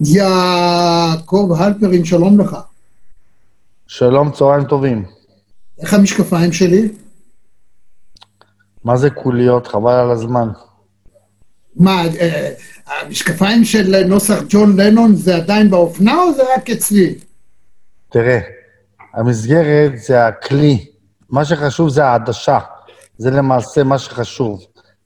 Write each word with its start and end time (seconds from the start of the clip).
יעקב 0.00 1.52
הלפרין, 1.58 2.04
שלום 2.04 2.40
לך. 2.40 2.56
שלום, 3.86 4.30
צהריים 4.30 4.64
טובים. 4.64 5.04
איך 5.80 5.94
המשקפיים 5.94 6.52
שלי? 6.52 6.88
מה 8.84 8.96
זה 8.96 9.10
קוליות? 9.10 9.66
חבל 9.66 9.92
על 9.92 10.10
הזמן. 10.10 10.48
מה, 11.76 12.02
אה, 12.20 12.52
המשקפיים 12.86 13.64
של 13.64 14.04
נוסח 14.06 14.42
ג'ון 14.48 14.80
לנון 14.80 15.14
זה 15.14 15.36
עדיין 15.36 15.70
באופנה 15.70 16.22
או 16.22 16.32
זה 16.32 16.42
רק 16.56 16.70
אצלי? 16.70 17.14
תראה, 18.08 18.38
המסגרת 19.14 19.92
זה 19.98 20.26
הכלי, 20.26 20.86
מה 21.30 21.44
שחשוב 21.44 21.88
זה 21.88 22.04
העדשה. 22.04 22.58
זה 23.18 23.30
למעשה 23.30 23.84
מה 23.84 23.98
שחשוב. 23.98 24.60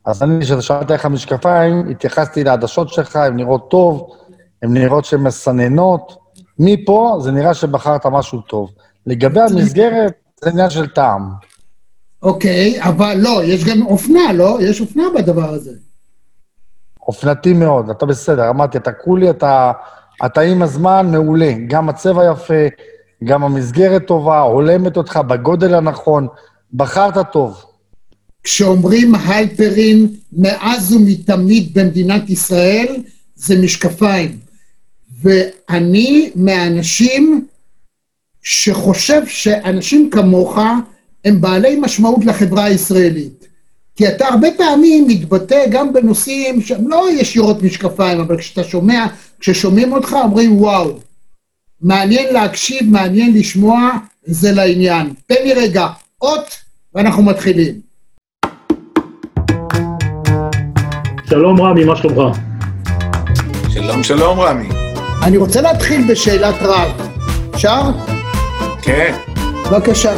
אז 0.04 0.22
אני, 0.22 0.44
כששאלת 0.44 0.90
איך 0.90 1.04
המשקפיים, 1.04 1.88
התייחסתי 1.90 2.44
לעדשות 2.44 2.88
שלך, 2.88 3.16
הן 3.16 3.36
נראות 3.36 3.70
טוב, 3.70 4.16
הן 4.62 4.72
נראות 4.72 5.04
שהן 5.04 5.20
מסננות. 5.20 6.16
מפה 6.58 7.18
זה 7.20 7.30
נראה 7.30 7.54
שבחרת 7.54 8.06
משהו 8.06 8.40
טוב. 8.40 8.70
לגבי 9.06 9.40
המסגרת, 9.40 10.12
זה 10.44 10.50
עניין 10.50 10.70
של 10.70 10.86
טעם. 10.86 11.30
אוקיי, 12.22 12.82
אבל 12.82 13.14
לא, 13.18 13.40
יש 13.44 13.64
גם 13.64 13.86
אופנה, 13.86 14.32
לא? 14.32 14.58
יש 14.60 14.80
אופנה 14.80 15.02
בדבר 15.16 15.50
הזה. 15.50 15.72
אופנתי 17.06 17.52
מאוד, 17.52 17.90
אתה 17.90 18.06
בסדר, 18.06 18.50
אמרתי, 18.50 18.78
אתה 18.78 18.92
קולי, 18.92 19.30
אתה, 19.30 19.72
אתה 20.26 20.40
עם 20.40 20.62
הזמן 20.62 21.10
מעולה. 21.10 21.52
גם 21.66 21.88
הצבע 21.88 22.30
יפה, 22.32 22.64
גם 23.24 23.44
המסגרת 23.44 24.06
טובה, 24.06 24.40
הולמת 24.40 24.96
אותך 24.96 25.16
בגודל 25.16 25.74
הנכון, 25.74 26.26
בחרת 26.74 27.32
טוב. 27.32 27.64
כשאומרים 28.44 29.14
הייפרין 29.14 30.08
מאז 30.32 30.92
ומתמיד 30.92 31.78
במדינת 31.78 32.30
ישראל, 32.30 33.02
זה 33.34 33.62
משקפיים. 33.62 34.41
ואני 35.22 36.30
מהאנשים 36.34 37.46
שחושב 38.42 39.22
שאנשים 39.26 40.10
כמוך 40.10 40.58
הם 41.24 41.40
בעלי 41.40 41.78
משמעות 41.80 42.24
לחברה 42.24 42.64
הישראלית. 42.64 43.46
כי 43.96 44.08
אתה 44.08 44.28
הרבה 44.28 44.48
פעמים 44.56 45.08
מתבטא 45.08 45.64
גם 45.70 45.92
בנושאים 45.92 46.60
שהם 46.60 46.88
לא 46.88 47.08
ישירות 47.12 47.62
משקפיים, 47.62 48.20
אבל 48.20 48.38
כשאתה 48.38 48.64
שומע, 48.64 49.06
כששומעים 49.40 49.92
אותך 49.92 50.16
אומרים 50.24 50.58
וואו, 50.58 50.98
מעניין 51.80 52.34
להקשיב, 52.34 52.90
מעניין 52.90 53.34
לשמוע, 53.34 53.90
זה 54.24 54.52
לעניין. 54.52 55.12
תן 55.26 55.42
לי 55.44 55.52
רגע 55.52 55.86
אות 56.22 56.56
ואנחנו 56.94 57.22
מתחילים. 57.22 57.74
שלום 61.30 61.60
רמי, 61.60 61.84
מה 61.84 61.96
שלומך? 61.96 62.38
שלום, 63.68 64.02
שלום, 64.02 64.40
רמי. 64.40 64.81
אני 65.22 65.36
רוצה 65.36 65.60
להתחיל 65.60 66.12
בשאלת 66.12 66.54
רב. 66.62 66.90
אפשר? 67.54 67.82
כן. 68.82 69.14
בבקשה. 69.70 70.12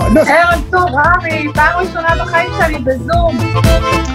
ערב 0.00 0.60
טוב, 0.70 0.84
רמי, 0.94 1.48
פעם 1.54 1.80
ראשונה 1.80 2.24
בחיים 2.24 2.50
שלי 2.58 2.78
בזום. 2.78 3.38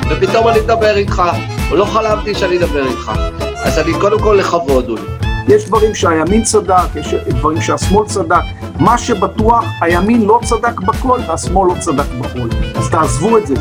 ופתאום 0.09 0.47
אני 0.47 0.59
מדבר 0.61 0.97
איתך, 0.97 1.21
ולא 1.71 1.85
חלמתי 1.85 2.35
שאני 2.35 2.57
אדבר 2.57 2.87
איתך. 2.87 3.11
אז 3.63 3.79
אני 3.79 3.93
קודם 4.01 4.19
כל 4.19 4.35
לכבוד 4.39 4.89
הוא 4.89 4.97
לי. 4.97 5.55
יש 5.55 5.65
דברים 5.65 5.95
שהימין 5.95 6.43
צדק, 6.43 6.95
יש 6.95 7.13
דברים 7.13 7.61
שהשמאל 7.61 8.05
צדק. 8.07 8.41
מה 8.79 8.97
שבטוח, 8.97 9.65
הימין 9.81 10.25
לא 10.25 10.39
צדק 10.43 10.79
בכל 10.79 11.19
והשמאל 11.27 11.67
לא 11.67 11.79
צדק 11.79 12.07
בכל. 12.19 12.49
אז 12.75 12.89
תעזבו 12.89 13.37
את 13.37 13.47
זה. 13.47 13.55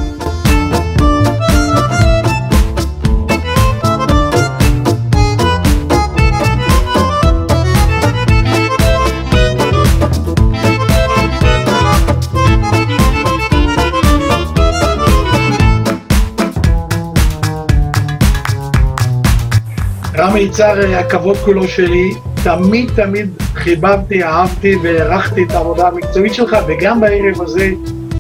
רמי 20.23 20.41
יצהר, 20.41 20.97
הכבוד 20.97 21.37
כולו 21.37 21.69
שלי. 21.69 22.15
תמיד 22.45 22.91
תמיד 22.95 23.31
חיבבתי, 23.55 24.25
אהבתי 24.25 24.77
והערכתי 24.83 25.43
את 25.43 25.51
העבודה 25.51 25.89
המקצועית 25.89 26.35
שלך, 26.35 26.57
וגם 26.69 27.01
בערב 27.01 27.43
הזה, 27.43 27.71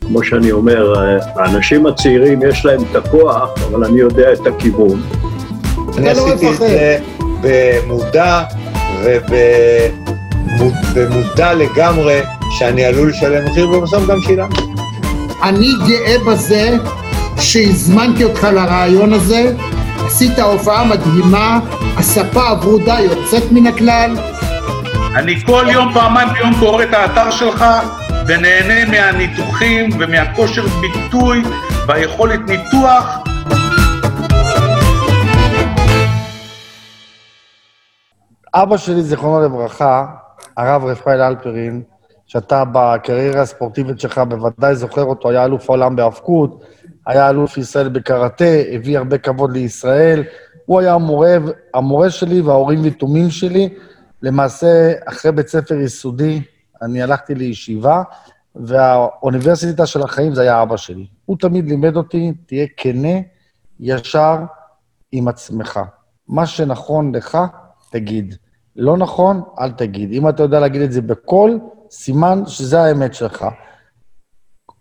כמו 0.00 0.24
שאני 0.24 0.52
אומר, 0.52 0.92
האנשים 1.36 1.86
הצעירים 1.86 2.40
יש 2.48 2.66
להם 2.66 2.80
את 2.90 2.96
הכוח, 2.96 3.50
אבל 3.68 3.84
אני 3.84 4.00
יודע 4.00 4.32
את 4.32 4.46
הכיוון. 4.46 5.02
אני 5.98 6.04
לא 6.04 6.10
עשיתי 6.10 6.50
את. 6.50 6.56
זה 6.56 6.98
במודע 7.40 8.42
ובמודע 10.94 11.54
לגמרי 11.54 12.20
שאני 12.50 12.84
עלול 12.84 13.10
לשלם 13.10 13.44
מחיר, 13.44 13.70
ובסוף 13.70 14.06
גם 14.06 14.20
שילמתי. 14.20 14.62
אני 15.42 15.68
גאה 15.88 16.16
בזה 16.26 16.76
שהזמנתי 17.40 18.24
אותך 18.24 18.44
לרעיון 18.44 19.12
הזה, 19.12 19.52
עשית 20.14 20.38
הופעה 20.38 20.84
מדהימה, 20.84 21.60
הספה 21.96 22.48
הוורודה 22.48 22.96
יוצאת 23.00 23.52
מן 23.52 23.66
הכלל, 23.66 24.16
אני 25.16 25.40
כל 25.46 25.64
יום, 25.72 25.92
פעמיים 25.94 26.28
ביום 26.32 26.52
קורא 26.60 26.82
את 26.82 26.94
האתר 26.94 27.30
שלך 27.30 27.64
ונהנה 28.26 28.90
מהניתוחים 28.90 29.88
ומהכושר 30.00 30.62
ביטוי 30.80 31.42
והיכולת 31.88 32.40
ניתוח. 32.48 33.18
אבא 38.54 38.76
שלי, 38.76 39.02
זיכרונו 39.02 39.44
לברכה, 39.44 40.06
הרב 40.56 40.84
רפאל 40.84 41.22
אלפרין, 41.22 41.82
שאתה 42.26 42.62
בקריירה 42.72 43.42
הספורטיבית 43.42 44.00
שלך 44.00 44.18
בוודאי 44.18 44.76
זוכר 44.76 45.04
אותו, 45.04 45.30
היה 45.30 45.44
אלוף 45.44 45.70
העולם 45.70 45.96
בהאבקות, 45.96 46.64
היה 47.06 47.30
אלוף 47.30 47.58
ישראל 47.58 47.88
בקראטה, 47.88 48.44
הביא 48.72 48.98
הרבה 48.98 49.18
כבוד 49.18 49.52
לישראל. 49.52 50.24
הוא 50.66 50.80
היה 50.80 50.94
המורה, 50.94 51.36
המורה 51.74 52.10
שלי 52.10 52.40
וההורים 52.40 52.84
יתומים 52.84 53.30
שלי. 53.30 53.68
למעשה, 54.22 54.92
אחרי 55.04 55.32
בית 55.32 55.48
ספר 55.48 55.74
יסודי, 55.74 56.42
אני 56.82 57.02
הלכתי 57.02 57.34
לישיבה, 57.34 58.02
והאוניברסיטה 58.56 59.86
של 59.86 60.02
החיים 60.02 60.34
זה 60.34 60.42
היה 60.42 60.62
אבא 60.62 60.76
שלי. 60.76 61.06
הוא 61.24 61.36
תמיד 61.40 61.68
לימד 61.68 61.96
אותי, 61.96 62.32
תהיה 62.46 62.66
כנה, 62.76 63.18
ישר 63.80 64.36
עם 65.12 65.28
עצמך. 65.28 65.80
מה 66.28 66.46
שנכון 66.46 67.14
לך, 67.14 67.38
תגיד. 67.90 68.34
לא 68.76 68.96
נכון, 68.96 69.42
אל 69.60 69.70
תגיד. 69.70 70.12
אם 70.12 70.28
אתה 70.28 70.42
יודע 70.42 70.60
להגיד 70.60 70.82
את 70.82 70.92
זה 70.92 71.02
בקול, 71.02 71.60
סימן 71.90 72.42
שזה 72.46 72.82
האמת 72.82 73.14
שלך. 73.14 73.46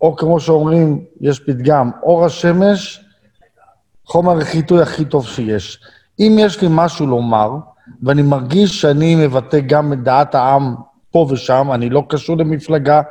או 0.02 0.16
כמו 0.16 0.40
שאומרים, 0.40 1.06
יש 1.22 1.40
פתגם, 1.40 1.92
אור 2.04 2.26
השמש, 2.26 3.06
חומר 4.06 4.38
החיטוי 4.38 4.82
הכי 4.82 5.06
טוב 5.06 5.28
שיש. 5.28 5.80
אם 6.20 6.36
יש 6.40 6.62
לי 6.62 6.68
משהו 6.72 7.08
לומר, 7.08 7.52
ואני 8.04 8.22
מרגיש 8.22 8.82
שאני 8.82 9.16
מבטא 9.16 9.60
גם 9.60 9.94
את 9.94 10.04
דעת 10.04 10.36
העם 10.36 10.76
פה 11.12 11.28
ושם, 11.30 11.70
אני 11.74 11.90
לא 11.90 12.04
קשור 12.10 12.38
למפלגה, 12.38 13.02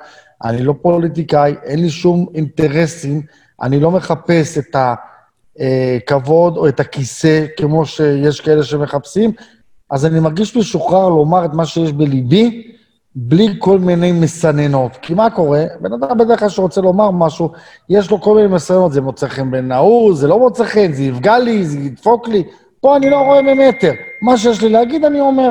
אני 0.45 0.63
לא 0.63 0.75
פוליטיקאי, 0.83 1.55
אין 1.63 1.79
לי 1.79 1.91
שום 1.91 2.27
אינטרסים, 2.35 3.23
אני 3.63 3.81
לא 3.81 3.91
מחפש 3.91 4.59
את 4.59 4.77
הכבוד 4.77 6.57
או 6.57 6.69
את 6.69 6.81
הכיסא, 6.81 7.47
כמו 7.57 7.87
שיש 7.87 8.41
כאלה 8.41 8.63
שמחפשים, 8.63 9.33
אז 9.91 10.07
אני 10.07 10.21
מרגיש 10.21 10.57
משוחרר 10.57 11.09
לומר 11.09 11.45
את 11.45 11.55
מה 11.55 11.67
שיש 11.67 11.93
בליבי, 11.93 12.70
בלי 13.15 13.49
כל 13.59 13.79
מיני 13.79 14.13
מסננות. 14.13 14.93
כי 15.03 15.15
מה 15.15 15.31
קורה? 15.31 15.65
בן 15.81 15.93
אדם 15.93 16.19
בדרך 16.19 16.41
כלל 16.41 16.49
שרוצה 16.49 16.81
לומר 16.81 17.11
משהו, 17.11 17.51
יש 17.89 18.11
לו 18.11 18.21
כל 18.21 18.35
מיני 18.35 18.49
מסננות, 18.49 18.93
זה 18.93 19.01
מוצא 19.01 19.29
חן 19.29 19.51
בין 19.51 19.73
ההוא, 19.73 20.15
זה 20.15 20.27
לא 20.27 20.39
מוצא 20.39 20.65
חן, 20.65 20.93
זה 20.93 21.03
יפגע 21.03 21.39
לי, 21.39 21.65
זה 21.65 21.79
ידפוק 21.79 22.29
לי. 22.29 22.43
פה 22.81 22.97
אני 22.97 23.11
לא 23.11 23.17
רואה 23.17 23.43
ממטר. 23.43 23.93
מה 24.23 24.37
שיש 24.37 24.63
לי 24.63 24.69
להגיד, 24.69 25.05
אני 25.05 25.21
אומר. 25.21 25.51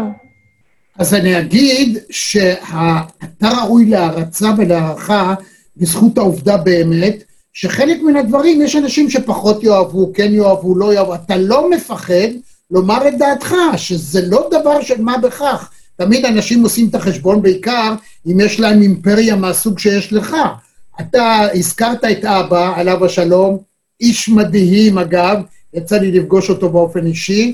אז 0.99 1.13
אני 1.13 1.39
אגיד 1.39 1.97
שאתה 2.09 3.49
ראוי 3.61 3.85
להערצה 3.85 4.49
ולהערכה 4.57 5.33
בזכות 5.77 6.17
העובדה 6.17 6.57
באמת, 6.57 7.23
שחלק 7.53 8.01
מן 8.01 8.15
הדברים, 8.15 8.61
יש 8.61 8.75
אנשים 8.75 9.09
שפחות 9.09 9.63
יאהבו, 9.63 10.11
כן 10.13 10.33
יאהבו, 10.33 10.75
לא 10.75 10.93
יאהבו, 10.93 11.15
אתה 11.15 11.37
לא 11.37 11.69
מפחד 11.69 12.29
לומר 12.71 13.07
את 13.07 13.17
דעתך, 13.17 13.53
שזה 13.77 14.21
לא 14.27 14.49
דבר 14.51 14.81
של 14.81 15.01
מה 15.01 15.17
בכך. 15.17 15.69
תמיד 15.99 16.25
אנשים 16.25 16.63
עושים 16.63 16.89
את 16.89 16.95
החשבון 16.95 17.41
בעיקר 17.41 17.93
אם 18.27 18.39
יש 18.39 18.59
להם 18.59 18.81
אימפריה 18.81 19.35
מהסוג 19.35 19.79
שיש 19.79 20.13
לך. 20.13 20.35
אתה 21.01 21.47
הזכרת 21.53 22.03
את 22.03 22.25
אבא, 22.25 22.73
עליו 22.75 23.05
השלום, 23.05 23.57
איש 24.01 24.29
מדהים 24.29 24.97
אגב, 24.97 25.41
יצא 25.73 25.97
לי 25.97 26.11
לפגוש 26.11 26.49
אותו 26.49 26.69
באופן 26.69 27.05
אישי. 27.05 27.53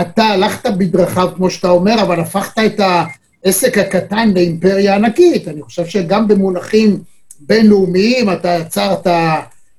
אתה 0.00 0.24
הלכת 0.24 0.70
בדרכיו, 0.78 1.28
כמו 1.36 1.50
שאתה 1.50 1.68
אומר, 1.68 2.02
אבל 2.02 2.20
הפכת 2.20 2.58
את 2.66 2.80
העסק 2.80 3.78
הקטן 3.78 4.30
לאימפריה 4.34 4.94
ענקית. 4.94 5.48
אני 5.48 5.62
חושב 5.62 5.86
שגם 5.86 6.28
במונחים 6.28 6.98
בינלאומיים 7.40 8.32
אתה 8.32 8.48
יצרת 8.48 9.06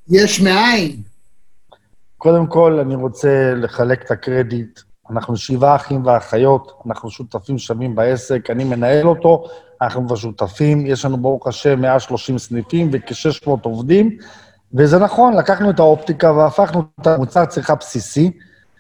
יש 0.09 0.41
מאין. 0.41 0.95
קודם 2.17 2.47
כל, 2.47 2.79
אני 2.79 2.95
רוצה 2.95 3.53
לחלק 3.55 4.01
את 4.05 4.11
הקרדיט. 4.11 4.79
אנחנו 5.11 5.37
שבעה 5.37 5.75
אחים 5.75 6.05
ואחיות, 6.05 6.81
אנחנו 6.87 7.09
שותפים 7.09 7.57
שווים 7.57 7.95
בעסק, 7.95 8.49
אני 8.49 8.63
מנהל 8.63 9.07
אותו, 9.07 9.43
אנחנו 9.81 10.07
כבר 10.07 10.15
שותפים, 10.15 10.85
יש 10.85 11.05
לנו 11.05 11.17
ברוך 11.17 11.47
השם 11.47 11.81
130 11.81 12.37
סניפים 12.37 12.89
וכ-600 12.91 13.49
עובדים, 13.61 14.17
וזה 14.73 14.99
נכון, 14.99 15.33
לקחנו 15.37 15.69
את 15.69 15.79
האופטיקה 15.79 16.31
והפכנו 16.31 16.83
את 17.01 17.07
המוצר 17.07 17.45
צריכה 17.45 17.75
בסיסי. 17.75 18.31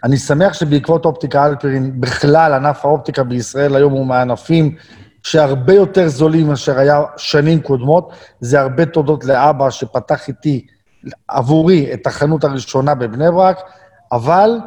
אני 0.03 0.17
שמח 0.17 0.53
שבעקבות 0.53 1.05
אופטיקה 1.05 1.45
אלפרין, 1.45 2.01
בכלל 2.01 2.53
ענף 2.53 2.85
האופטיקה 2.85 3.23
בישראל 3.23 3.75
היום 3.75 3.93
הוא 3.93 4.05
מהענפים 4.05 4.75
שהרבה 5.23 5.73
יותר 5.73 6.07
זולים 6.07 6.47
מאשר 6.47 6.79
היה 6.79 7.01
שנים 7.17 7.61
קודמות. 7.61 8.11
זה 8.39 8.61
הרבה 8.61 8.85
תודות 8.85 9.25
לאבא 9.25 9.69
שפתח 9.69 10.27
איתי, 10.27 10.65
עבורי, 11.27 11.93
את 11.93 12.07
החנות 12.07 12.43
הראשונה 12.43 12.95
בבני 12.95 13.31
ברק, 13.31 13.61
אבל 14.11 14.59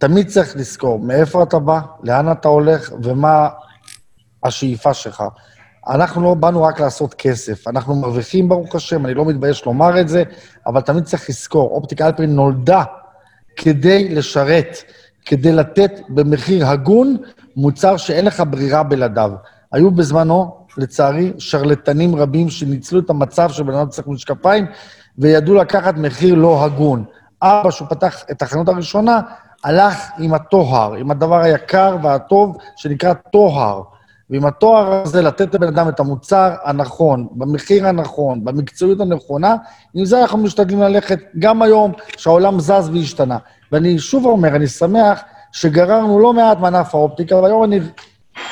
תמיד 0.00 0.28
צריך 0.28 0.56
לזכור 0.56 0.98
מאיפה 0.98 1.42
אתה 1.42 1.58
בא, 1.58 1.80
לאן 2.02 2.32
אתה 2.32 2.48
הולך 2.48 2.92
ומה 3.02 3.48
השאיפה 4.44 4.94
שלך. 4.94 5.24
אנחנו 5.88 6.22
לא 6.22 6.34
באנו 6.34 6.62
רק 6.62 6.80
לעשות 6.80 7.14
כסף, 7.14 7.68
אנחנו 7.68 7.94
מרוויחים, 7.94 8.48
ברוך 8.48 8.74
השם, 8.74 9.06
אני 9.06 9.14
לא 9.14 9.24
מתבייש 9.24 9.64
לומר 9.66 10.00
את 10.00 10.08
זה, 10.08 10.22
אבל 10.66 10.80
תמיד 10.80 11.04
צריך 11.04 11.28
לזכור, 11.28 11.70
אופטיקה 11.70 12.06
אלפרין 12.06 12.34
נולדה 12.34 12.84
כדי 13.56 14.08
לשרת, 14.08 14.76
כדי 15.24 15.52
לתת 15.52 15.92
במחיר 16.08 16.66
הגון 16.66 17.16
מוצר 17.56 17.96
שאין 17.96 18.24
לך 18.24 18.42
ברירה 18.50 18.82
בלעדיו. 18.82 19.30
היו 19.72 19.90
בזמנו, 19.90 20.66
לצערי, 20.76 21.32
שרלטנים 21.38 22.16
רבים 22.16 22.50
שניצלו 22.50 23.00
את 23.00 23.10
המצב 23.10 23.50
שבן 23.50 23.74
אדם 23.74 23.88
צריך 23.88 24.08
משקפיים, 24.08 24.66
וידעו 25.18 25.54
לקחת 25.54 25.94
מחיר 25.96 26.34
לא 26.34 26.64
הגון. 26.64 27.04
אבא, 27.42 27.70
שהוא 27.70 27.88
פתח 27.88 28.24
את 28.30 28.42
החנות 28.42 28.68
הראשונה, 28.68 29.20
הלך 29.64 30.10
עם 30.18 30.34
הטוהר, 30.34 30.94
עם 30.94 31.10
הדבר 31.10 31.40
היקר 31.40 31.96
והטוב 32.02 32.56
שנקרא 32.76 33.12
טוהר. 33.12 33.82
ועם 34.30 34.46
התואר 34.46 34.92
הזה 34.92 35.22
לתת 35.22 35.54
לבן 35.54 35.66
אדם 35.66 35.88
את 35.88 36.00
המוצר 36.00 36.54
הנכון, 36.64 37.28
במחיר 37.32 37.86
הנכון, 37.86 38.44
במקצועיות 38.44 39.00
הנכונה, 39.00 39.56
עם 39.94 40.04
זה 40.04 40.20
אנחנו 40.20 40.38
משתדלים 40.38 40.80
ללכת 40.80 41.18
גם 41.38 41.62
היום, 41.62 41.92
שהעולם 42.16 42.60
זז 42.60 42.90
והשתנה. 42.92 43.38
ואני 43.72 43.98
שוב 43.98 44.26
אומר, 44.26 44.56
אני 44.56 44.66
שמח 44.66 45.20
שגררנו 45.52 46.18
לא 46.18 46.32
מעט 46.32 46.58
מענף 46.58 46.94
האופטיקה, 46.94 47.36
והיום 47.36 47.64
אני 47.64 47.80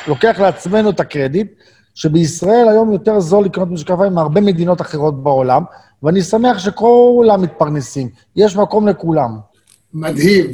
לוקח 0.08 0.40
לעצמנו 0.40 0.90
את 0.90 1.00
הקרדיט, 1.00 1.52
שבישראל 1.94 2.68
היום 2.68 2.92
יותר 2.92 3.20
זול 3.20 3.44
לקנות 3.44 3.70
משקפיים 3.70 4.14
מהרבה 4.14 4.40
מדינות 4.40 4.80
אחרות 4.80 5.22
בעולם, 5.22 5.64
ואני 6.02 6.22
שמח 6.22 6.58
שכולם 6.58 7.42
מתפרנסים. 7.42 8.08
יש 8.36 8.56
מקום 8.56 8.88
לכולם. 8.88 9.38
מדהים. 9.94 10.46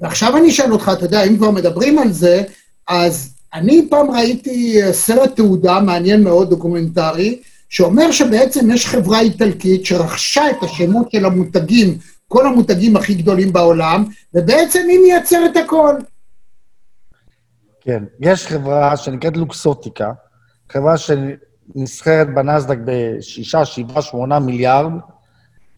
ועכשיו 0.00 0.36
אני 0.36 0.48
אשאל 0.48 0.72
אותך, 0.72 0.90
אתה 0.92 1.04
יודע, 1.04 1.22
אם 1.22 1.36
כבר 1.36 1.50
מדברים 1.50 1.98
על 1.98 2.12
זה, 2.12 2.42
אז 2.88 3.34
אני 3.54 3.86
פעם 3.90 4.10
ראיתי 4.10 4.82
אה, 4.82 4.92
סרט 4.92 5.36
תעודה 5.36 5.80
מעניין 5.80 6.24
מאוד, 6.24 6.50
דוקומנטרי, 6.50 7.42
שאומר 7.68 8.12
שבעצם 8.12 8.70
יש 8.70 8.86
חברה 8.86 9.20
איטלקית 9.20 9.86
שרכשה 9.86 10.50
את 10.50 10.62
השמות 10.62 11.10
של 11.12 11.24
המותגים, 11.24 11.98
כל 12.28 12.46
המותגים 12.46 12.96
הכי 12.96 13.14
גדולים 13.14 13.52
בעולם, 13.52 14.04
ובעצם 14.34 14.86
היא 14.88 14.98
מייצרת 14.98 15.56
הכל. 15.56 15.94
כן, 17.80 18.04
יש 18.20 18.46
חברה 18.46 18.96
שנקראת 18.96 19.36
לוקסוטיקה, 19.36 20.12
חברה 20.72 20.94
שנסחרת 20.96 22.34
בנסדק 22.34 22.78
בשישה, 22.84 23.64
שבעה, 23.64 24.02
שמונה 24.02 24.38
מיליארד, 24.38 24.92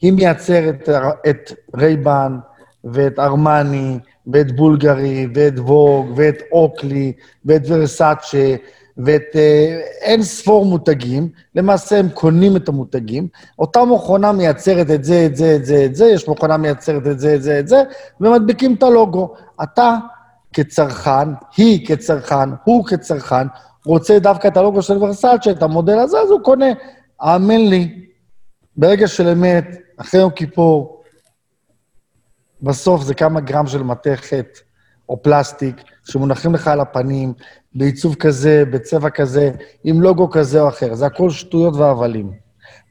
היא 0.01 0.13
מייצרת 0.13 0.89
את 1.31 1.53
רייבן 1.77 2.37
ואת 2.84 3.19
ארמני, 3.19 3.99
ואת 4.26 4.56
בולגרי, 4.56 5.26
ואת 5.34 5.58
ווג, 5.58 6.06
ואת 6.17 6.43
אוקלי, 6.52 7.12
ואת 7.44 7.62
ורסאצ'ה, 7.67 8.55
ואת 8.96 9.23
אה, 9.34 9.81
אין 10.00 10.23
ספור 10.23 10.64
מותגים. 10.64 11.29
למעשה 11.55 11.99
הם 11.99 12.08
קונים 12.08 12.56
את 12.56 12.69
המותגים. 12.69 13.29
אותה 13.58 13.84
מכונה 13.84 14.32
מייצרת 14.32 14.90
את 14.90 15.05
זה, 15.05 15.26
את 15.26 15.37
זה, 15.37 15.56
את 15.56 15.64
זה, 15.64 15.84
את 15.84 15.94
זה, 15.94 16.06
יש 16.06 16.29
מכונה 16.29 16.56
מייצרת 16.56 17.06
את 17.06 17.20
זה, 17.20 17.34
את 17.34 17.43
זה, 17.43 17.58
את 17.58 17.69
זה, 17.69 17.82
ומדביקים 18.20 18.75
את 18.75 18.82
הלוגו. 18.82 19.35
אתה 19.62 19.96
כצרכן, 20.52 21.28
היא 21.56 21.87
כצרכן, 21.87 22.50
הוא 22.64 22.87
כצרכן, 22.87 23.46
רוצה 23.87 24.19
דווקא 24.19 24.49
את 24.49 24.56
הלוגו 24.56 24.82
של 24.82 25.05
ורסאצ'ה, 25.05 25.50
את 25.50 25.62
המודל 25.62 25.99
הזה, 25.99 26.20
אז 26.20 26.31
הוא 26.31 26.40
קונה. 26.40 26.73
האמן 27.20 27.61
לי, 27.61 28.06
ברגע 28.76 29.08
של 29.08 29.28
אמת, 29.28 29.64
אחרי 29.96 30.20
יום 30.20 30.31
כיפור, 30.31 31.01
בסוף 32.62 33.03
זה 33.03 33.14
כמה 33.14 33.41
גרם 33.41 33.67
של 33.67 33.82
מתכת 33.82 34.59
או 35.09 35.23
פלסטיק 35.23 35.76
שמונחים 36.05 36.55
לך 36.55 36.69
על 36.69 36.81
הפנים, 36.81 37.32
בעיצוב 37.75 38.14
כזה, 38.14 38.64
בצבע 38.70 39.11
כזה, 39.11 39.50
עם 39.85 40.00
לוגו 40.00 40.31
כזה 40.31 40.61
או 40.61 40.69
אחר. 40.69 40.94
זה 40.94 41.06
הכל 41.06 41.31
שטויות 41.31 41.76
והבלים. 41.76 42.32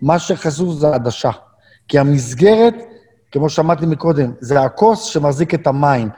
מה 0.02 0.20
שחשוב 0.20 0.80
זה 0.80 0.88
העדשה. 0.88 1.30
כי 1.88 2.00
המסגרת, 2.00 2.74
כמו 3.32 3.50
שאמרתי 3.50 3.86
מקודם, 3.86 4.32
זה 4.40 4.62
הכוס 4.62 5.04
שמחזיק 5.04 5.54
את 5.54 5.68
המים. 5.68 6.10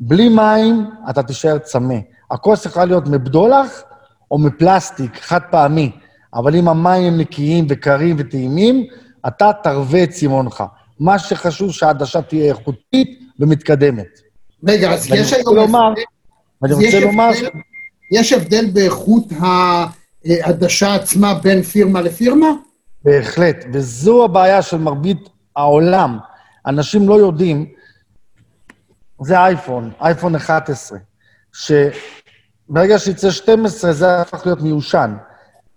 בלי 0.00 0.28
מים, 0.28 0.90
אתה 1.10 1.22
תישאר 1.22 1.58
צמא. 1.58 1.98
הכוס 2.30 2.66
יכולה 2.66 2.84
להיות 2.84 3.06
מבדולח 3.06 3.82
או 4.30 4.38
מפלסטיק, 4.38 5.16
חד 5.20 5.40
פעמי, 5.50 5.92
אבל 6.34 6.56
אם 6.56 6.68
המים 6.68 7.12
הם 7.12 7.20
נקיים 7.20 7.66
וקרים 7.68 8.16
וטעימים, 8.18 8.86
אתה 9.26 9.50
תרווה 9.62 10.04
את 10.04 10.10
צימונך. 10.10 10.64
מה 11.02 11.18
שחשוב 11.18 11.72
שהעדשה 11.72 12.22
תהיה 12.22 12.48
איכותית 12.48 13.20
ומתקדמת. 13.38 14.20
רגע, 14.68 14.92
אז 14.92 15.06
יש 15.14 15.32
היום... 15.32 15.56
לומר, 15.56 15.92
ואני 16.62 16.74
רוצה 16.74 17.00
לומר... 17.00 17.30
יש 18.12 18.32
הבדל 18.32 18.70
באיכות 18.72 19.24
העדשה 20.24 20.94
עצמה 20.94 21.34
בין 21.34 21.62
פירמה 21.62 22.00
לפירמה? 22.00 22.50
בהחלט, 23.04 23.64
וזו 23.72 24.24
הבעיה 24.24 24.62
של 24.62 24.78
מרבית 24.78 25.28
העולם. 25.56 26.18
אנשים 26.66 27.08
לא 27.08 27.14
יודעים, 27.14 27.66
זה 29.22 29.38
אייפון, 29.38 29.90
אייפון 30.00 30.34
11, 30.34 30.98
שברגע 31.52 32.98
שיצא 32.98 33.30
12 33.30 33.92
זה 33.92 34.20
הפך 34.20 34.46
להיות 34.46 34.60
מיושן. 34.60 35.14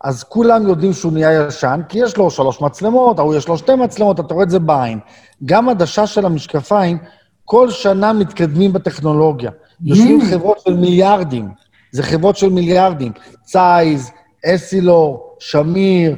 אז 0.06 0.24
כולם 0.24 0.68
יודעים 0.68 0.94
שהוא 0.94 1.14
נהיה 1.14 1.48
ישן, 1.48 1.82
כי 1.90 2.00
יש 2.00 2.18
לו 2.18 2.32
שלוש 2.32 2.62
מצלמות, 2.62 3.20
ההוא 3.20 3.36
יש 3.36 3.48
לו 3.48 3.58
שתי 3.58 3.76
מצלמות, 3.76 4.20
אתה 4.20 4.34
רואה 4.34 4.44
את 4.44 4.50
זה 4.50 4.60
בעין. 4.60 5.00
גם 5.46 5.70
עדשה 5.70 6.08
של 6.08 6.26
המשקפיים, 6.26 6.98
כל 7.46 7.70
שנה 7.70 8.14
מתקדמים 8.14 8.74
בטכנולוגיה. 8.74 9.52
יושבים 9.84 10.22
mm. 10.22 10.26
חברות 10.26 10.60
של 10.60 10.74
מיליארדים, 10.74 11.50
זה 11.92 12.04
חברות 12.04 12.38
של 12.38 12.50
מיליארדים. 12.50 13.12
צייז, 13.44 14.12
אסילור, 14.46 15.36
שמיר, 15.40 16.16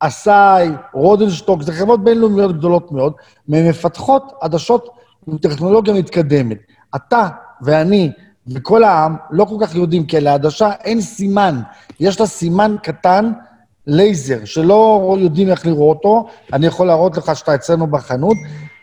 אסאי, 0.00 0.68
רודנשטוק, 0.92 1.62
זה 1.62 1.72
חברות 1.72 2.04
בינלאומיות 2.04 2.58
גדולות 2.58 2.92
מאוד, 2.92 3.12
והן 3.48 3.68
מפתחות 3.68 4.32
עדשות 4.40 4.88
עם 5.26 5.38
טכנולוגיה 5.38 5.94
מתקדמת. 5.94 6.58
אתה 6.96 7.28
ואני 7.62 8.10
וכל 8.48 8.84
העם 8.84 9.16
לא 9.30 9.44
כל 9.44 9.56
כך 9.60 9.74
יודעים, 9.74 10.06
כי 10.06 10.20
לעדשה 10.20 10.70
אין 10.84 11.00
סימן. 11.00 11.60
יש 12.00 12.20
לה 12.20 12.26
סימן 12.26 12.76
קטן, 12.82 13.32
לייזר, 13.86 14.44
שלא 14.44 15.16
יודעים 15.20 15.48
איך 15.48 15.66
לראות 15.66 15.96
אותו, 15.96 16.28
אני 16.52 16.66
יכול 16.66 16.86
להראות 16.86 17.16
לך 17.16 17.36
שאתה 17.36 17.54
אצלנו 17.54 17.86
בחנות, 17.86 18.36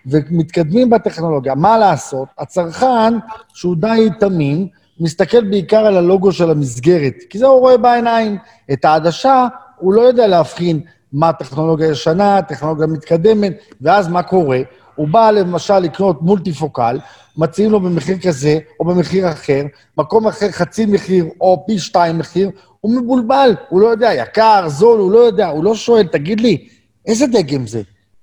ומתקדמים 0.05 0.89
בטכנולוגיה. 0.89 1.55
מה 1.55 1.77
לעשות? 1.77 2.27
הצרכן, 2.39 3.13
שהוא 3.53 3.75
די 3.75 4.09
תמים, 4.19 4.67
מסתכל 4.99 5.43
בעיקר 5.49 5.85
על 5.85 5.97
הלוגו 5.97 6.31
של 6.31 6.51
המסגרת, 6.51 7.15
כי 7.29 7.37
זה 7.37 7.45
הוא 7.45 7.59
רואה 7.59 7.77
בעיניים. 7.77 8.37
את 8.73 8.85
העדשה, 8.85 9.47
הוא 9.77 9.93
לא 9.93 10.01
יודע 10.01 10.27
להבחין 10.27 10.81
מה 11.13 11.29
הטכנולוגיה 11.29 11.87
ישנה, 11.87 12.41
טכנולוגיה 12.41 12.87
מתקדמת, 12.87 13.53
ואז 13.81 14.07
מה 14.07 14.23
קורה? 14.23 14.59
הוא 14.95 15.07
בא 15.07 15.31
למשל 15.31 15.79
לקנות 15.79 16.21
מולטיפוקל, 16.21 16.99
מציעים 17.37 17.71
לו 17.71 17.79
במחיר 17.79 18.17
כזה 18.17 18.59
או 18.79 18.85
במחיר 18.85 19.31
אחר, 19.31 19.63
מקום 19.97 20.27
אחר 20.27 20.51
חצי 20.51 20.85
מחיר 20.85 21.25
או 21.41 21.63
פי 21.67 21.79
שתיים 21.79 22.17
מחיר, 22.17 22.49
הוא 22.81 23.01
מבולבל, 23.01 23.55
הוא 23.69 23.81
לא 23.81 23.87
יודע, 23.87 24.13
יקר, 24.13 24.63
זול, 24.67 24.99
הוא 24.99 25.11
לא 25.11 25.17
יודע, 25.19 25.47
הוא 25.47 25.63
לא 25.63 25.75
שואל, 25.75 26.03
תגיד 26.03 26.41
לי, 26.41 26.67
איזה 27.05 27.27
דגם 27.27 27.67
זה? 27.67 27.81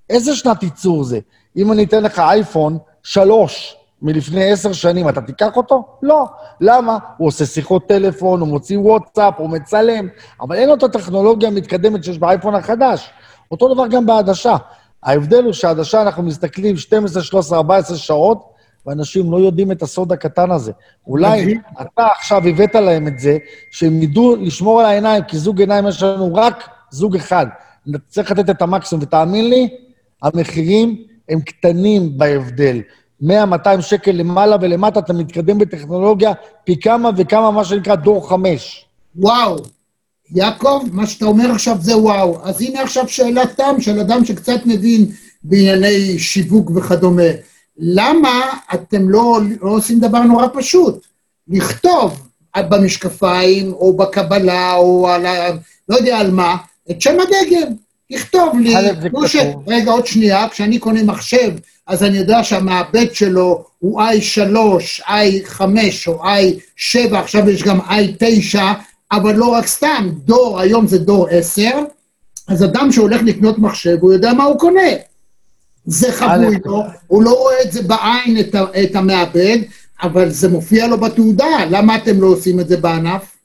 איזה 0.09 0.35
שנת 0.35 0.63
ייצור 0.63 1.03
זה? 1.03 1.19
אם 1.57 1.71
אני 1.71 1.83
אתן 1.83 2.03
לך 2.03 2.19
אייפון 2.19 2.77
שלוש 3.03 3.75
מלפני 4.01 4.51
עשר 4.51 4.73
שנים, 4.73 5.09
אתה 5.09 5.21
תיקח 5.21 5.57
אותו? 5.57 5.85
לא. 6.01 6.25
למה? 6.61 6.97
הוא 7.17 7.27
עושה 7.27 7.45
שיחות 7.45 7.87
טלפון, 7.87 8.39
הוא 8.39 8.47
מוציא 8.47 8.77
וואטסאפ, 8.77 9.33
הוא 9.37 9.49
מצלם, 9.49 10.07
אבל 10.41 10.55
אין 10.55 10.69
לו 10.69 10.75
את 10.75 10.83
הטכנולוגיה 10.83 11.49
המתקדמת 11.49 12.03
שיש 12.03 12.17
באייפון 12.17 12.55
החדש. 12.55 13.09
אותו 13.51 13.73
דבר 13.73 13.87
גם 13.87 14.05
בעדשה. 14.05 14.55
ההבדל 15.03 15.43
הוא 15.43 15.53
שהעדשה, 15.53 16.01
אנחנו 16.01 16.23
מסתכלים 16.23 16.77
12, 16.77 17.23
13, 17.23 17.57
14 17.57 17.97
שעות, 17.97 18.49
ואנשים 18.85 19.31
לא 19.31 19.37
יודעים 19.37 19.71
את 19.71 19.81
הסוד 19.81 20.11
הקטן 20.11 20.51
הזה. 20.51 20.71
אולי 21.07 21.57
אתה 21.81 22.07
עכשיו 22.17 22.47
הבאת 22.47 22.75
להם 22.75 23.07
את 23.07 23.19
זה, 23.19 23.37
שהם 23.71 24.01
ידעו 24.01 24.35
לשמור 24.35 24.79
על 24.79 24.85
העיניים, 24.85 25.23
כי 25.23 25.37
זוג 25.37 25.59
עיניים 25.59 25.87
יש 25.87 26.03
לנו 26.03 26.35
רק 26.35 26.69
זוג 26.91 27.15
אחד. 27.15 27.45
צריך 28.07 28.31
לתת 28.31 28.49
את 28.49 28.61
המקסימום, 28.61 29.03
ותאמין 29.03 29.49
לי, 29.49 29.67
המחירים 30.23 31.03
הם 31.29 31.41
קטנים 31.41 32.17
בהבדל. 32.17 32.81
100-200 33.23 33.27
שקל 33.81 34.11
למעלה 34.11 34.55
ולמטה, 34.61 34.99
אתה 34.99 35.13
מתקדם 35.13 35.57
בטכנולוגיה 35.57 36.31
פי 36.63 36.79
כמה 36.79 37.09
וכמה, 37.17 37.51
מה 37.51 37.65
שנקרא 37.65 37.95
דור 37.95 38.29
חמש. 38.29 38.85
וואו. 39.15 39.57
יעקב, 40.35 40.83
מה 40.91 41.07
שאתה 41.07 41.25
אומר 41.25 41.51
עכשיו 41.51 41.77
זה 41.81 41.97
וואו. 41.97 42.39
אז 42.43 42.61
הנה 42.61 42.81
עכשיו 42.81 43.07
שאלת 43.07 43.57
תם 43.57 43.81
של 43.81 43.99
אדם 43.99 44.25
שקצת 44.25 44.59
מבין 44.65 45.05
בענייני 45.43 46.19
שיווק 46.19 46.71
וכדומה. 46.75 47.31
למה 47.77 48.41
אתם 48.73 49.09
לא, 49.09 49.39
לא 49.61 49.69
עושים 49.69 49.99
דבר 49.99 50.23
נורא 50.23 50.47
פשוט? 50.53 51.07
לכתוב 51.47 52.27
במשקפיים, 52.57 53.73
או 53.73 53.97
בקבלה, 53.97 54.75
או 54.75 55.09
על 55.09 55.25
ה... 55.25 55.49
לא 55.89 55.95
יודע 55.95 56.17
על 56.17 56.31
מה, 56.31 56.57
את 56.91 57.01
שם 57.01 57.17
הדגם. 57.19 57.73
לכתוב 58.09 58.59
לי, 58.59 58.75
כמו 59.09 59.27
ש... 59.27 59.35
רגע, 59.67 59.91
עוד 59.91 60.05
שנייה, 60.05 60.49
כשאני 60.49 60.79
קונה 60.79 61.03
מחשב, 61.03 61.51
אז 61.87 62.03
אני 62.03 62.17
יודע 62.17 62.43
שהמעבד 62.43 63.13
שלו 63.13 63.65
הוא 63.79 64.01
i3, 64.01 64.55
i5 65.05 65.61
או 66.07 66.23
i7, 66.23 67.15
עכשיו 67.15 67.49
יש 67.49 67.63
גם 67.63 67.79
i9, 67.79 68.59
אבל 69.11 69.35
לא 69.35 69.45
רק 69.45 69.67
סתם, 69.67 70.09
דור, 70.13 70.59
היום 70.59 70.87
זה 70.87 70.97
דור 70.97 71.27
10, 71.29 71.69
אז 72.47 72.63
אדם 72.63 72.91
שהולך 72.91 73.21
לקנות 73.23 73.57
מחשב, 73.57 73.97
הוא 74.01 74.13
יודע 74.13 74.33
מה 74.33 74.43
הוא 74.43 74.59
קונה. 74.59 74.89
זה 75.85 76.11
חבוי 76.11 76.59
לו, 76.65 76.83
הוא 77.07 77.23
לא 77.23 77.29
רואה 77.29 77.61
את 77.65 77.71
זה 77.71 77.81
בעין, 77.81 78.39
את, 78.39 78.55
את 78.83 78.95
המעבד, 78.95 79.57
אבל 80.01 80.29
זה 80.29 80.49
מופיע 80.49 80.87
לו 80.87 80.97
בתעודה, 80.97 81.65
למה 81.69 81.95
אתם 81.95 82.21
לא 82.21 82.27
עושים 82.27 82.59
את 82.59 82.67
זה 82.67 82.77
בענף? 82.77 83.37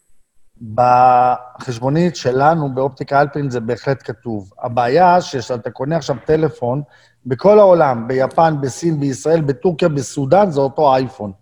בחשבונית 0.74 2.16
שלנו, 2.16 2.74
באופטיקה 2.74 3.20
אלפין, 3.20 3.50
זה 3.50 3.60
בהחלט 3.60 4.02
כתוב. 4.04 4.50
הבעיה 4.62 5.20
שכשאתה 5.20 5.70
קונה 5.70 5.96
עכשיו 5.96 6.16
טלפון, 6.24 6.82
בכל 7.26 7.58
העולם, 7.58 8.08
ביפן, 8.08 8.54
בסין, 8.60 9.00
בישראל, 9.00 9.40
בטורקיה, 9.40 9.88
בסודאן, 9.88 10.50
זה 10.50 10.60
אותו 10.60 10.94
אייפון. 10.94 11.32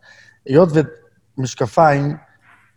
היות 0.47 0.69
ומשקפיים, 1.38 2.17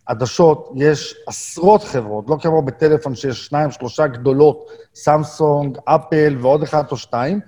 עדשות, 0.06 0.72
יש 0.76 1.16
עשרות 1.28 1.84
חברות, 1.84 2.30
לא 2.30 2.38
כמו 2.42 2.62
בטלפון 2.62 3.16
שיש 3.16 3.46
שניים, 3.46 3.72
שלושה 3.72 4.08
גדולות, 4.08 4.66
סמסונג, 4.96 5.78
אפל 5.86 6.38
ועוד 6.42 6.64
אחד 6.64 6.84
או 6.92 6.98
שתיים, 6.98 7.40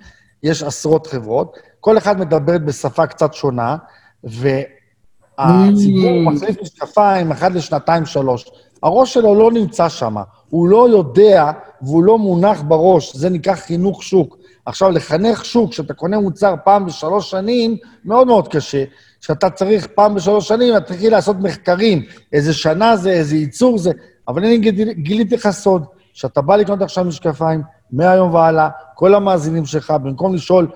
יש 0.42 0.62
עשרות 0.62 1.06
חברות. 1.06 1.56
כל 1.80 1.98
אחד 1.98 2.20
מדברת 2.20 2.64
בשפה 2.64 3.06
קצת 3.06 3.34
שונה, 3.34 3.76
והציבור 4.24 6.10
Mm. 6.26 6.30
מחליף 6.30 6.62
משקפיים 6.62 7.30
אחת 7.30 7.52
לשנתיים, 7.52 8.06
שלוש. 8.06 8.50
הראש 8.82 9.14
שלו 9.14 9.34
לא 9.34 9.52
נמצא 9.52 9.88
שם, 9.88 10.16
הוא 10.50 10.68
לא 10.68 10.88
יודע 10.88 11.50
והוא 11.82 12.04
לא 12.04 12.18
מונח 12.18 12.62
בראש, 12.62 13.16
זה 13.16 13.30
נקרא 13.30 13.54
חינוך 13.54 14.02
שוק. 14.02 14.38
עכשיו, 14.66 14.90
לחנך 14.90 15.44
שוק, 15.44 15.70
כשאתה 15.70 15.94
קונה 15.94 16.20
מוצר 16.20 16.54
פעם 16.64 16.86
בשלוש 16.86 17.30
שנים, 17.30 17.76
מאוד 18.04 18.26
מאוד 18.26 18.48
קשה. 18.48 18.84
כשאתה 19.20 19.50
צריך 19.50 19.86
פעם 19.86 20.14
בשלוש 20.14 20.48
שנים, 20.48 20.76
אתה 20.76 20.84
תתחיל 20.84 21.12
לעשות 21.12 21.36
מחקרים, 21.40 22.02
איזה 22.32 22.54
שנה 22.54 22.96
זה, 22.96 23.10
איזה 23.10 23.36
ייצור 23.36 23.78
זה. 23.78 23.90
אבל 24.28 24.44
אני 24.44 24.58
גיל- 24.58 24.92
גיליתי 24.92 25.34
לך 25.34 25.50
סוד, 25.50 25.84
כשאתה 26.14 26.40
בא 26.40 26.56
לקנות 26.56 26.82
עכשיו 26.82 27.04
משקפיים, 27.04 27.62
מהיום 27.92 28.34
והלאה, 28.34 28.68
כל 28.94 29.14
המאזינים 29.14 29.66
שלך, 29.66 29.90
במקום 29.90 30.34
לשאול 30.34 30.68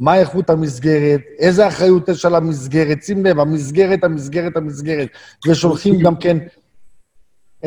מה 0.00 0.16
איכות 0.16 0.50
המסגרת, 0.50 1.20
איזה 1.38 1.68
אחריות 1.68 2.08
יש 2.08 2.24
על 2.24 2.34
המסגרת, 2.34 3.02
שים 3.02 3.26
לב, 3.26 3.40
המסגרת, 3.40 4.04
המסגרת, 4.04 4.56
המסגרת, 4.56 5.08
ושולחים 5.48 6.00
גם 6.00 6.16
כן 6.16 6.38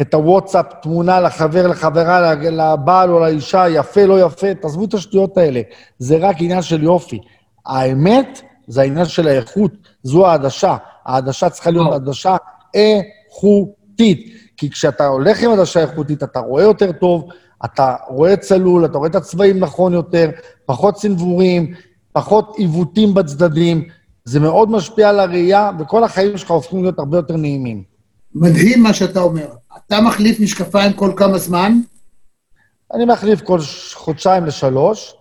את 0.01 0.13
הוואטסאפ, 0.13 0.65
תמונה 0.81 1.19
לחבר, 1.19 1.67
לחברה, 1.67 2.33
לבעל 2.35 3.09
או 3.09 3.19
לאישה, 3.19 3.69
יפה, 3.69 4.05
לא 4.05 4.25
יפה, 4.25 4.53
תעזבו 4.53 4.85
את 4.85 4.93
השטויות 4.93 5.37
האלה. 5.37 5.61
זה 5.99 6.17
רק 6.17 6.35
עניין 6.39 6.61
של 6.61 6.83
יופי. 6.83 7.19
האמת, 7.65 8.41
זה 8.67 8.81
העניין 8.81 9.05
של 9.05 9.27
האיכות, 9.27 9.71
זו 10.03 10.27
העדשה. 10.27 10.77
העדשה 11.05 11.49
צריכה 11.49 11.71
להיות 11.71 11.87
טוב. 11.87 11.93
עדשה 11.93 12.35
איכותית. 12.73 14.33
כי 14.57 14.69
כשאתה 14.69 15.07
הולך 15.07 15.43
עם 15.43 15.51
עדשה 15.51 15.79
איכותית, 15.79 16.23
אתה 16.23 16.39
רואה 16.39 16.63
יותר 16.63 16.91
טוב, 16.91 17.29
אתה 17.65 17.95
רואה 18.09 18.37
צלול, 18.37 18.85
אתה 18.85 18.97
רואה 18.97 19.09
את 19.09 19.15
הצבעים 19.15 19.59
נכון 19.59 19.93
יותר, 19.93 20.29
פחות 20.65 20.95
צנבורים, 20.95 21.73
פחות 22.11 22.55
עיוותים 22.57 23.13
בצדדים. 23.13 23.87
זה 24.25 24.39
מאוד 24.39 24.71
משפיע 24.71 25.09
על 25.09 25.19
הראייה, 25.19 25.71
וכל 25.79 26.03
החיים 26.03 26.37
שלך 26.37 26.51
הופכים 26.51 26.83
להיות 26.83 26.99
הרבה 26.99 27.17
יותר 27.17 27.37
נעימים. 27.37 27.83
מדהים 28.35 28.83
מה 28.83 28.93
שאתה 28.93 29.19
אומר. 29.19 29.47
אתה 29.87 30.01
מחליף 30.01 30.39
משקפיים 30.39 30.93
כל 30.93 31.13
כמה 31.15 31.37
זמן? 31.37 31.79
אני 32.93 33.05
מחליף 33.05 33.41
כל 33.41 33.59
חודשיים 33.93 34.45
לשלוש, 34.45 35.15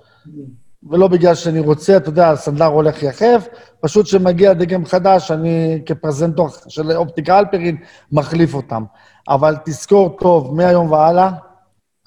ולא 0.90 1.08
בגלל 1.08 1.34
שאני 1.34 1.60
רוצה, 1.60 1.96
אתה 1.96 2.08
יודע, 2.08 2.30
הסנדלר 2.30 2.66
הולך 2.66 3.02
יחף, 3.02 3.48
פשוט 3.80 4.06
כשמגיע 4.06 4.52
דגם 4.52 4.86
חדש, 4.86 5.30
אני 5.30 5.82
כפרזנטור 5.86 6.48
של 6.68 6.92
אופטיקה 6.92 7.38
אלפרין, 7.38 7.76
מחליף 8.12 8.54
אותם. 8.54 8.84
אבל 9.28 9.56
תזכור 9.64 10.16
טוב, 10.20 10.54
מהיום 10.54 10.90
והלאה, 10.90 11.30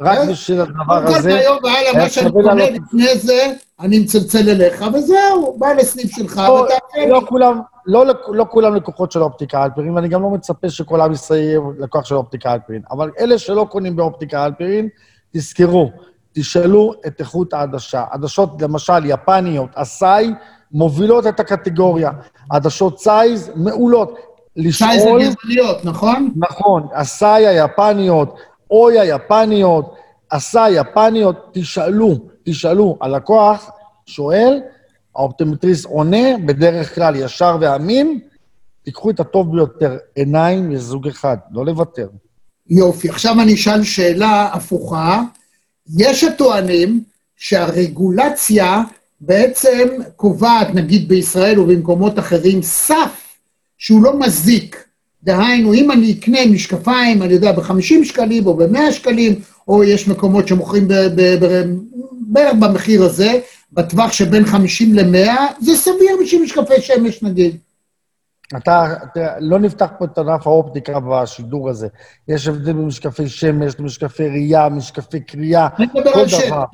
רק 0.02 0.18
כן. 0.18 0.32
בשביל 0.32 0.62
הדבר 0.62 1.04
הזה, 1.08 1.34
מהיום 1.34 1.58
והלאה, 1.64 2.04
מה 2.04 2.10
שאני 2.10 2.32
קונה. 2.32 2.70
לפני 2.70 3.18
זה, 3.18 3.54
אני 3.80 4.00
מצלצל 4.00 4.50
אליך, 4.50 4.86
וזהו, 4.94 5.58
בא 5.58 5.74
לסניף 5.74 6.16
שלך, 6.16 6.38
לא, 6.38 6.52
ותעשה 6.52 7.10
לא. 7.10 7.22
כולם, 7.28 7.62
לא, 7.86 8.06
לא 8.28 8.46
כולם 8.50 8.76
לקוחות 8.76 9.12
של 9.12 9.24
אופטיקה 9.24 9.64
אלפרין, 9.64 9.92
ואני 9.92 10.08
גם 10.08 10.22
לא 10.22 10.30
מצפה 10.30 10.70
שכל 10.70 11.02
עם 11.02 11.12
ישראל 11.12 11.40
יהיה 11.40 11.60
לקוח 11.80 12.06
של 12.06 12.16
אופטיקה 12.16 12.54
אלפרין. 12.54 12.82
אבל 12.92 13.12
אלה 13.20 13.38
שלא 13.38 13.68
קונים 13.72 13.96
באופטיקה 13.96 14.46
אלפרין, 14.46 14.90
תזכרו, 15.34 15.92
תשאלו 16.36 16.94
את 17.08 17.20
איכות 17.20 17.54
העדשה. 17.54 18.04
עדשות, 18.12 18.62
למשל, 18.62 19.06
יפניות, 19.06 19.70
אסאי, 19.74 20.34
מובילות 20.72 21.28
את 21.28 21.40
הקטגוריה. 21.40 22.12
עדשות 22.50 23.00
סייז, 23.00 23.52
מעולות. 23.56 24.18
שי 24.58 24.72
זה 24.72 24.96
לשאול, 24.96 25.22
גרמניות, 25.22 25.86
נכון? 25.86 26.32
נכון, 26.36 26.88
אסאי 26.94 27.48
היפניות, 27.48 28.36
אוי 28.72 29.00
היפניות, 29.00 29.96
אסאי 30.30 30.72
יפניות, 30.72 31.50
תשאלו, 31.54 32.16
תשאלו. 32.44 32.98
הלקוח 33.02 33.72
שואל, 34.06 34.62
האופטומטריסט 35.16 35.86
עונה, 35.86 36.38
בדרך 36.46 36.96
כלל 36.96 37.16
ישר 37.16 37.58
ואמין, 37.62 38.20
תיקחו 38.84 39.10
את 39.10 39.20
הטוב 39.20 39.52
ביותר, 39.52 39.98
עיניים 40.16 40.72
יש 40.72 40.82
זוג 40.82 41.08
אחד, 41.08 41.38
לא 41.52 41.66
לוותר. 41.66 42.08
יופי. 42.70 43.10
עכשיו 43.10 43.42
אני 43.42 43.54
אשאל 43.54 43.84
שאלה 43.84 44.50
הפוכה. 44.54 45.22
יש 45.98 46.24
הטוענים 46.24 47.04
שהרגולציה 47.36 48.84
בעצם 49.22 49.88
קובעת, 50.16 50.76
נגיד 50.76 51.08
בישראל 51.08 51.60
ובמקומות 51.60 52.20
אחרים, 52.20 52.62
סף 52.62 53.38
שהוא 53.78 54.04
לא 54.04 54.20
מזיק. 54.20 54.86
דהיינו, 55.24 55.74
אם 55.74 55.92
אני 55.92 56.12
אקנה 56.12 56.46
משקפיים, 56.46 57.24
אני 57.24 57.34
יודע, 57.34 57.52
ב-50 57.52 58.04
שקלים 58.04 58.46
או 58.46 58.58
ב-100 58.58 58.92
שקלים, 58.92 59.36
או 59.68 59.84
יש 59.84 60.08
מקומות 60.08 60.48
שמוכרים 60.48 60.88
בערך 62.28 62.56
במחיר 62.60 63.04
הזה, 63.04 63.40
בטווח 63.74 64.14
שבין 64.14 64.46
50 64.46 64.94
ל-100, 64.94 65.30
זה 65.62 65.76
סביר 65.76 66.18
בשביל 66.22 66.42
משקפי 66.42 66.82
שמש 66.82 67.24
נגיד. 67.24 67.58
אתה, 68.58 68.94
אתה, 69.04 69.40
לא 69.40 69.60
נפתח 69.60 69.90
פה 70.00 70.06
את 70.06 70.18
ענף 70.18 70.48
האופטיקה 70.48 71.00
בשידור 71.00 71.70
הזה. 71.70 71.88
יש 72.28 72.48
הבדל 72.48 72.74
במשקפי 72.74 73.30
שמש, 73.30 73.80
משקפי 73.80 74.28
ראייה, 74.28 74.70
משקפי 74.70 75.20
קריאה, 75.20 75.68
כל 75.70 76.20
על 76.20 76.28
שמש. 76.28 76.48
דבר. 76.48 76.66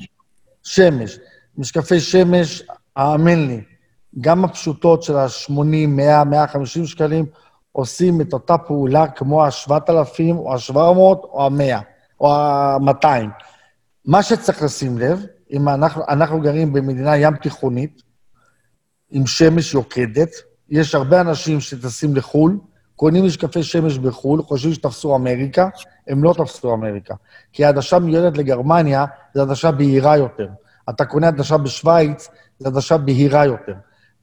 שמש. 0.64 1.20
משקפי 1.58 2.00
שמש, 2.00 2.64
האמן 2.96 3.48
לי, 3.48 3.62
גם 4.22 4.46
הפשוטות 4.46 5.04
של 5.04 5.18
ה-80, 5.18 5.88
100, 5.88 6.24
150 6.24 6.86
שקלים, 6.86 7.26
עושים 7.72 8.22
את 8.22 8.34
אותה 8.34 8.58
פעולה 8.58 9.08
כמו 9.08 9.46
ה-7,000 9.46 10.36
או 10.36 10.54
ה-700 10.54 10.76
או 10.78 11.42
ה-100 11.46 11.82
או 12.22 12.34
ה-200. 12.34 13.08
מה 14.06 14.24
שצריך 14.24 14.62
לשים 14.64 14.98
לב, 14.98 15.26
אם 15.52 15.70
אנחנו, 15.70 16.04
אנחנו 16.10 16.42
גרים 16.42 16.74
במדינה 16.74 17.18
ים 17.18 17.36
תיכונית, 17.36 18.02
עם 19.10 19.28
שמש 19.28 19.74
יוקדת, 19.74 20.30
יש 20.72 20.96
הרבה 20.96 21.22
אנשים 21.22 21.60
שטסים 21.60 22.16
לחו"ל, 22.16 22.58
קונים 22.96 23.26
משקפי 23.26 23.64
שמש 23.64 23.98
בחו"ל, 23.98 24.42
חושבים 24.42 24.74
שתפסו 24.74 25.16
אמריקה, 25.16 25.70
הם 26.08 26.24
לא 26.24 26.34
תפסו 26.38 26.74
אמריקה. 26.74 27.16
כי 27.54 27.66
העדשה 27.66 28.00
מיועדת 28.00 28.38
לגרמניה, 28.38 29.06
זו 29.34 29.42
עדשה 29.42 29.72
בהירה 29.72 30.18
יותר. 30.18 30.48
אתה 30.90 31.06
קונה 31.06 31.28
עדשה 31.28 31.58
בשוויץ, 31.58 32.30
זו 32.60 32.68
עדשה 32.68 32.98
בהירה 32.98 33.46
יותר. 33.46 33.74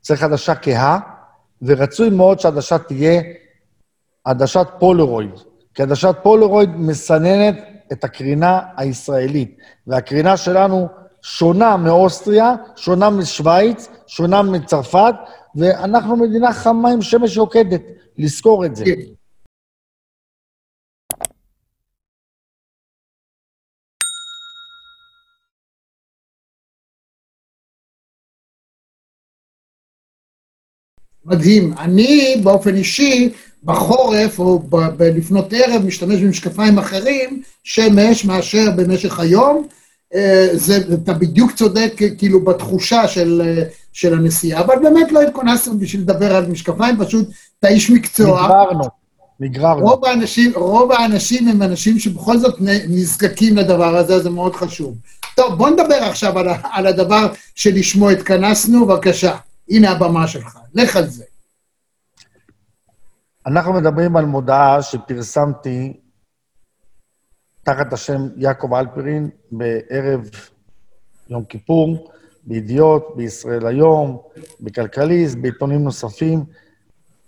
צריך 0.01 0.23
עדשה 0.23 0.55
כהה, 0.55 0.99
ורצוי 1.63 2.11
מאוד 2.11 2.41
שהעדשה 2.41 2.79
תהיה 2.79 3.23
עדשת 4.25 4.67
פולרויד. 4.79 5.31
כי 5.75 5.83
עדשת 5.83 6.17
פולרויד 6.23 6.71
מסננת 6.71 7.59
את 7.93 8.05
הקרינה 8.05 8.61
הישראלית. 8.77 9.59
והקרינה 9.87 10.37
שלנו 10.37 10.89
שונה 11.29 11.77
מאוסטריה, 11.77 12.55
שונה 12.77 13.11
משוויץ, 13.11 13.89
שונה 14.07 14.43
מצרפת, 14.43 15.15
ואנחנו 15.57 16.17
מדינה 16.17 16.53
חמה 16.53 16.91
עם 16.91 17.03
שמש 17.03 17.37
יוקדת. 17.37 17.83
לזכור 18.19 18.67
את 18.67 18.77
זה. 18.77 18.85
כן. 18.85 19.01
מדהים. 31.25 31.73
אני, 31.79 32.41
באופן 32.45 32.75
אישי, 32.75 33.35
בחורף 33.65 34.39
או 34.39 34.59
ב- 34.59 34.77
ב- 34.77 35.03
לפנות 35.03 35.53
ערב, 35.53 35.83
משתמש 35.87 36.21
במשקפיים 36.21 36.79
אחרים, 36.79 37.43
שמש, 37.65 38.25
מאשר 38.25 38.71
במשך 38.77 39.21
היום. 39.21 39.69
אה, 40.15 40.49
זה, 40.53 40.79
אתה 40.95 41.13
בדיוק 41.13 41.53
צודק, 41.53 41.93
כאילו, 42.19 42.45
בתחושה 42.45 43.09
של, 43.09 43.43
אה, 43.45 43.63
של 43.93 44.15
הנסיעה, 44.15 44.61
אבל 44.61 44.75
באמת 44.83 45.13
לא 45.13 45.23
התכונסנו 45.23 45.79
בשביל 45.79 46.03
לדבר 46.03 46.37
על 46.37 46.47
משקפיים, 46.47 46.97
פשוט 46.99 47.29
אתה 47.59 47.69
איש 47.69 47.91
מקצוע. 47.91 48.43
נגררנו, 48.43 48.85
נגררנו. 49.41 49.87
רוב 49.87 50.05
האנשים, 50.05 50.53
רוב 50.55 50.93
האנשים 50.93 51.49
הם 51.49 51.63
אנשים 51.63 51.99
שבכל 51.99 52.39
זאת 52.39 52.55
נזקקים 52.89 53.57
לדבר 53.57 53.97
הזה, 53.97 54.19
זה 54.19 54.31
מאוד 54.31 54.57
חשוב. 54.57 54.95
טוב, 55.37 55.55
בוא 55.55 55.71
נדבר 55.71 55.95
עכשיו 55.95 56.39
על, 56.39 56.49
על 56.73 56.87
הדבר 56.87 57.33
שלשמו 57.55 58.11
התכנסנו, 58.11 58.87
בבקשה. 58.87 59.37
הנה 59.71 59.91
הבמה 59.91 60.27
שלך, 60.27 60.59
לך 60.75 60.97
על 60.97 61.07
זה. 61.07 61.25
אנחנו 63.47 63.73
מדברים 63.73 64.17
על 64.17 64.25
מודעה 64.25 64.83
שפרסמתי 64.83 65.93
תחת 67.69 67.93
השם 67.93 68.29
יעקב 68.37 68.75
אלפרין 68.75 69.31
בערב 69.53 70.31
יום 71.31 71.45
כיפור, 71.45 72.11
בידיעות, 72.45 73.13
בישראל 73.17 73.67
היום, 73.67 74.19
בכלכליסט, 74.61 75.39
בעיתונים 75.39 75.85
נוספים. 75.85 76.45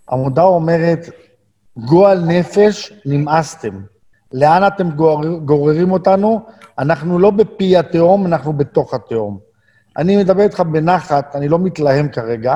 המודעה 0.09 0.45
אומרת, 0.45 1.09
גועל 1.77 2.19
נפש, 2.25 2.93
נמאסתם. 3.05 3.81
לאן 4.33 4.67
אתם 4.67 4.89
גורר, 4.89 5.37
גוררים 5.37 5.91
אותנו? 5.91 6.41
אנחנו 6.79 7.19
לא 7.19 7.31
בפי 7.31 7.77
התהום, 7.77 8.25
אנחנו 8.25 8.53
בתוך 8.53 8.93
התהום. 8.93 9.39
אני 9.97 10.17
מדבר 10.17 10.43
איתך 10.43 10.59
בנחת, 10.59 11.35
אני 11.35 11.49
לא 11.49 11.59
מתלהם 11.59 12.09
כרגע, 12.09 12.55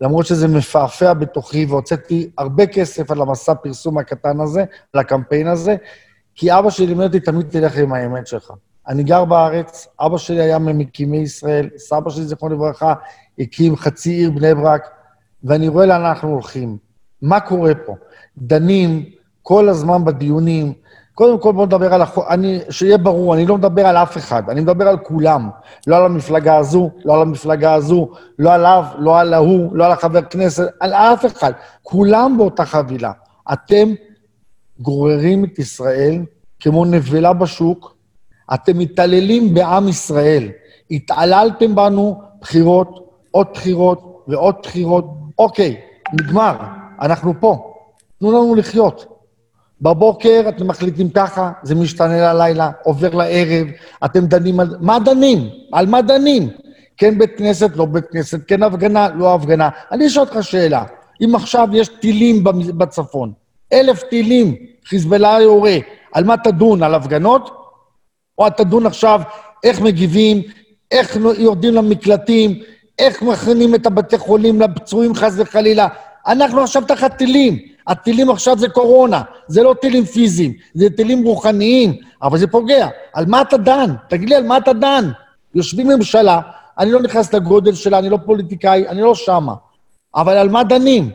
למרות 0.00 0.26
שזה 0.26 0.48
מפעפע 0.48 1.12
בתוכי, 1.12 1.64
והוצאתי 1.64 2.30
הרבה 2.38 2.66
כסף 2.66 3.10
על 3.10 3.22
המסע 3.22 3.54
פרסום 3.54 3.98
הקטן 3.98 4.40
הזה, 4.40 4.64
על 4.92 5.00
הקמפיין 5.00 5.46
הזה, 5.46 5.76
כי 6.38 6.58
אבא 6.58 6.70
שלי 6.70 6.86
לימד 6.86 7.04
אותי, 7.04 7.20
תמיד 7.20 7.46
תלך 7.50 7.76
עם 7.76 7.92
האמת 7.92 8.26
שלך. 8.26 8.52
אני 8.88 9.02
גר 9.02 9.24
בארץ, 9.24 9.88
אבא 10.00 10.18
שלי 10.18 10.40
היה 10.40 10.58
ממקימי 10.58 11.16
ישראל, 11.16 11.68
סבא 11.76 12.10
שלי, 12.10 12.24
זיכרונו 12.24 12.54
לברכה, 12.54 12.94
הקים 13.38 13.76
חצי 13.76 14.10
עיר 14.10 14.30
בני 14.30 14.54
ברק, 14.54 14.88
ואני 15.44 15.68
רואה 15.68 15.86
לאן 15.86 16.04
אנחנו 16.04 16.28
הולכים. 16.28 16.76
מה 17.22 17.40
קורה 17.40 17.74
פה? 17.74 17.94
דנים 18.38 19.04
כל 19.42 19.68
הזמן 19.68 20.04
בדיונים. 20.04 20.72
קודם 21.14 21.38
כל 21.38 21.52
בואו 21.52 21.66
נדבר 21.66 21.94
על 21.94 22.02
החוק, 22.02 22.26
אני, 22.28 22.60
שיהיה 22.70 22.98
ברור, 22.98 23.34
אני 23.34 23.46
לא 23.46 23.58
מדבר 23.58 23.86
על 23.86 23.96
אף 23.96 24.16
אחד, 24.16 24.42
אני 24.50 24.60
מדבר 24.60 24.88
על 24.88 24.98
כולם. 24.98 25.50
לא 25.86 25.96
על 25.96 26.04
המפלגה 26.04 26.56
הזו, 26.56 26.90
לא 27.04 27.14
על 27.14 27.22
המפלגה 27.22 27.74
הזו, 27.74 28.08
לא 28.38 28.52
עליו, 28.52 28.84
לא 28.98 29.20
על 29.20 29.34
ההוא, 29.34 29.76
לא 29.76 29.86
על 29.86 29.92
החבר 29.92 30.22
כנסת, 30.22 30.68
על 30.80 30.92
אף 30.92 31.26
אחד. 31.26 31.52
כולם 31.82 32.34
באותה 32.38 32.64
חבילה. 32.64 33.12
אתם 33.52 33.88
גוררים 34.80 35.44
את 35.44 35.58
ישראל 35.58 36.22
כמו 36.60 36.84
נבלה 36.84 37.32
בשוק, 37.32 37.96
אתם 38.54 38.78
מתעללים 38.78 39.54
בעם 39.54 39.88
ישראל. 39.88 40.48
התעללתם 40.90 41.74
בנו 41.74 42.20
בחירות, 42.40 43.10
עוד 43.30 43.46
בחירות 43.54 44.24
ועוד 44.28 44.54
בחירות. 44.62 45.04
אוקיי, 45.38 45.76
נגמר, 46.12 46.56
אנחנו 47.00 47.32
פה. 47.40 47.74
תנו 48.18 48.32
לנו 48.32 48.54
לחיות. 48.54 49.18
בבוקר 49.80 50.44
אתם 50.48 50.66
מחליטים 50.66 51.10
ככה, 51.10 51.52
זה 51.62 51.74
משתנה 51.74 52.32
ללילה, 52.32 52.70
עובר 52.84 53.14
לערב, 53.14 53.66
אתם 54.04 54.26
דנים 54.26 54.60
על... 54.60 54.76
מה 54.80 54.98
דנים? 54.98 55.48
על 55.72 55.86
מה 55.86 56.02
דנים? 56.02 56.50
כן 56.96 57.18
בית 57.18 57.30
כנסת, 57.38 57.76
לא 57.76 57.84
בית 57.84 58.04
כנסת, 58.10 58.40
כן 58.46 58.62
הפגנה, 58.62 59.08
לא 59.08 59.34
הפגנה. 59.34 59.68
אני 59.92 60.06
אשאל 60.06 60.22
אותך 60.22 60.38
שאלה, 60.40 60.84
אם 61.24 61.34
עכשיו 61.34 61.68
יש 61.72 61.88
טילים 61.88 62.44
בצפון, 62.78 63.32
אלף 63.72 64.02
טילים, 64.02 64.56
חיזבאללה 64.84 65.38
יורה, 65.42 65.76
על 66.12 66.24
מה 66.24 66.36
תדון? 66.36 66.82
על 66.82 66.94
הפגנות? 66.94 67.50
או 68.38 68.50
תדון 68.50 68.86
עכשיו 68.86 69.20
איך 69.64 69.80
מגיבים, 69.80 70.42
איך 70.90 71.16
יורדים 71.38 71.74
למקלטים, 71.74 72.60
איך 72.98 73.22
מכינים 73.22 73.74
את 73.74 73.86
הבתי 73.86 74.18
חולים 74.18 74.60
לפצועים 74.60 75.14
חס 75.14 75.34
וחלילה. 75.36 75.88
אנחנו 76.26 76.60
עכשיו 76.62 76.82
תחת 76.88 77.16
טילים. 77.18 77.58
הטילים 77.88 78.30
עכשיו 78.30 78.58
זה 78.58 78.68
קורונה, 78.68 79.22
זה 79.46 79.62
לא 79.62 79.74
טילים 79.80 80.04
פיזיים, 80.04 80.52
זה 80.74 80.90
טילים 80.90 81.24
רוחניים, 81.24 81.96
אבל 82.22 82.38
זה 82.38 82.46
פוגע. 82.46 82.88
על 83.14 83.26
מה 83.26 83.40
אתה 83.40 83.56
דן? 83.56 83.94
תגיד 84.08 84.28
לי, 84.28 84.34
על 84.34 84.46
מה 84.46 84.56
אתה 84.56 84.72
דן? 84.72 85.10
יושבים 85.54 85.88
ממשלה, 85.88 86.40
אני 86.78 86.90
לא 86.90 87.02
נכנס 87.02 87.34
לגודל 87.34 87.74
שלה, 87.74 87.98
אני 87.98 88.08
לא 88.08 88.18
פוליטיקאי, 88.24 88.88
אני 88.88 89.00
לא 89.02 89.14
שמה. 89.14 89.54
אבל 90.14 90.36
על 90.36 90.48
מה 90.48 90.64
דנים? 90.64 91.10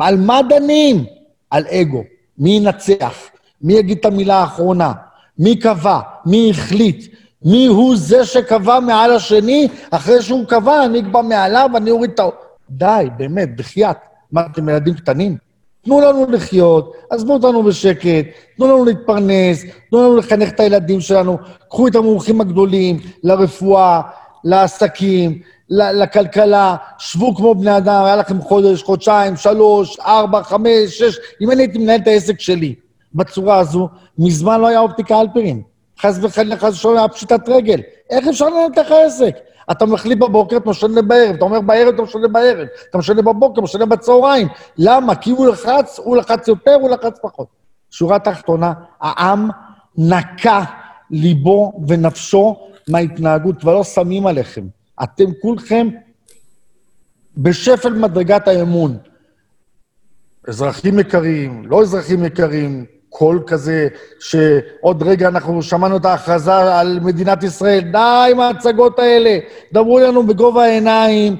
על 0.00 0.16
מה 0.16 0.40
דנים? 0.48 1.04
על 1.52 1.64
אגו. 1.70 2.04
מי 2.38 2.50
ינצח? 2.50 3.18
מי 3.62 3.72
יגיד 3.72 3.98
את 3.98 4.04
המילה 4.04 4.36
האחרונה? 4.38 4.92
מי 5.38 5.56
קבע? 5.56 6.00
מי 6.26 6.50
החליט? 6.50 7.14
מי 7.44 7.66
הוא 7.66 7.96
זה 7.96 8.24
שקבע 8.24 8.80
מעל 8.80 9.12
השני? 9.12 9.68
אחרי 9.90 10.22
שהוא 10.22 10.46
קבע, 10.46 10.84
אני 10.84 11.00
אקבע 11.00 11.22
מעליו, 11.22 11.70
אני 11.76 11.90
אוריד 11.90 12.10
את 12.10 12.20
ה... 12.20 12.22
די, 12.70 13.06
באמת, 13.16 13.56
בחייאת. 13.56 13.96
מה, 14.32 14.42
אתם 14.52 14.68
ילדים 14.68 14.94
קטנים? 14.94 15.36
תנו 15.84 16.00
לנו 16.00 16.26
לחיות, 16.30 16.94
עזבו 17.10 17.32
אותנו 17.32 17.62
בשקט, 17.62 18.26
תנו 18.56 18.66
לנו 18.66 18.84
להתפרנס, 18.84 19.64
תנו 19.90 20.02
לנו 20.02 20.16
לחנך 20.16 20.48
את 20.48 20.60
הילדים 20.60 21.00
שלנו, 21.00 21.38
קחו 21.68 21.88
את 21.88 21.94
המומחים 21.94 22.40
הגדולים 22.40 23.00
לרפואה, 23.22 24.00
לעסקים, 24.44 25.38
לכלכלה, 25.72 26.76
שבו 26.98 27.34
כמו 27.34 27.54
בני 27.54 27.76
אדם, 27.76 28.04
היה 28.04 28.16
לכם 28.16 28.40
חודש, 28.40 28.82
חודשיים, 28.82 29.36
שלוש, 29.36 30.00
ארבע, 30.00 30.42
חמש, 30.42 30.98
שש, 30.98 31.18
אם 31.40 31.50
אני 31.50 31.62
הייתי 31.62 31.78
מנהל 31.78 32.00
את 32.00 32.06
העסק 32.06 32.40
שלי 32.40 32.74
בצורה 33.14 33.58
הזו, 33.58 33.88
מזמן 34.18 34.60
לא 34.60 34.66
היה 34.66 34.80
אופטיקה 34.80 35.20
אלפרין. 35.20 35.62
חס 36.00 36.18
וחלילה, 36.22 36.56
חס 36.56 36.72
ושלום, 36.72 36.96
היה 36.96 37.08
פשיטת 37.08 37.48
רגל. 37.48 37.80
איך 38.10 38.28
אפשר 38.28 38.48
לנהל 38.48 38.70
ככה 38.76 39.04
עסק? 39.04 39.36
אתה 39.70 39.86
מחליט 39.86 40.18
בבוקר, 40.18 40.56
אתה 40.56 40.70
משנה 40.70 41.02
בערב, 41.02 41.34
אתה 41.34 41.44
אומר 41.44 41.60
בערב, 41.60 41.94
אתה 41.94 42.02
משנה 42.02 42.28
בערב, 42.28 42.66
אתה 42.90 42.98
משנה 42.98 43.22
בבוקר, 43.22 43.60
משנה 43.60 43.86
בצהריים. 43.86 44.48
למה? 44.78 45.14
כי 45.14 45.30
הוא 45.30 45.46
לחץ, 45.46 45.98
הוא 45.98 46.16
לחץ 46.16 46.48
יותר, 46.48 46.74
הוא 46.74 46.90
לחץ 46.90 47.18
פחות. 47.22 47.46
שורה 47.90 48.18
תחתונה, 48.18 48.72
העם 49.00 49.50
נקע 49.98 50.60
ליבו 51.10 51.72
ונפשו 51.88 52.56
מההתנהגות, 52.88 53.64
ולא 53.64 53.84
שמים 53.84 54.26
עליכם. 54.26 54.66
אתם 55.02 55.24
כולכם 55.42 55.88
בשפל 57.36 57.92
מדרגת 57.92 58.48
האמון. 58.48 58.98
אזרחים 60.48 60.98
יקרים, 60.98 61.66
לא 61.66 61.82
אזרחים 61.82 62.24
יקרים, 62.24 62.84
קול 63.08 63.42
כזה, 63.46 63.88
שעוד 64.20 65.02
רגע 65.02 65.28
אנחנו 65.28 65.62
שמענו 65.62 65.96
את 65.96 66.04
ההכרזה 66.04 66.78
על 66.80 67.00
מדינת 67.00 67.42
ישראל, 67.42 67.80
די 67.80 68.30
עם 68.30 68.40
ההצגות 68.40 68.98
האלה, 68.98 69.38
דברו 69.72 69.98
לנו 69.98 70.26
בגובה 70.26 70.64
העיניים, 70.64 71.36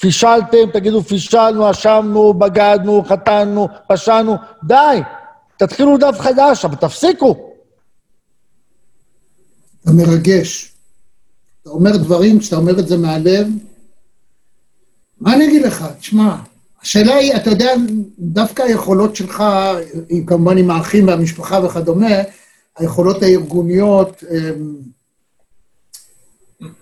פישלתם, 0.00 0.70
תגידו 0.72 1.02
פישלנו, 1.02 1.70
אשמנו, 1.70 2.34
בגדנו, 2.34 3.04
חטאנו, 3.04 3.68
פשענו, 3.88 4.36
די, 4.64 5.00
תתחילו 5.56 5.98
דף 5.98 6.20
חדש, 6.20 6.64
אבל 6.64 6.74
תפסיקו. 6.74 7.52
אתה 9.82 9.90
מרגש. 9.92 10.75
אתה 11.66 11.74
אומר 11.74 11.96
דברים, 11.96 12.38
כשאתה 12.38 12.56
אומר 12.56 12.78
את 12.78 12.88
זה 12.88 12.96
מהלב, 12.96 13.46
מה 15.20 15.34
אני 15.34 15.44
אגיד 15.48 15.62
לך? 15.62 15.84
תשמע, 16.00 16.36
השאלה 16.82 17.14
היא, 17.14 17.36
אתה 17.36 17.50
יודע, 17.50 17.72
דווקא 18.18 18.62
היכולות 18.62 19.16
שלך, 19.16 19.44
עם- 20.08 20.26
כמובן 20.26 20.58
עם 20.58 20.70
האחים 20.70 21.08
והמשפחה 21.08 21.60
וכדומה, 21.64 22.06
היכולות 22.78 23.22
הארגוניות, 23.22 24.24
אמ, 24.30 24.74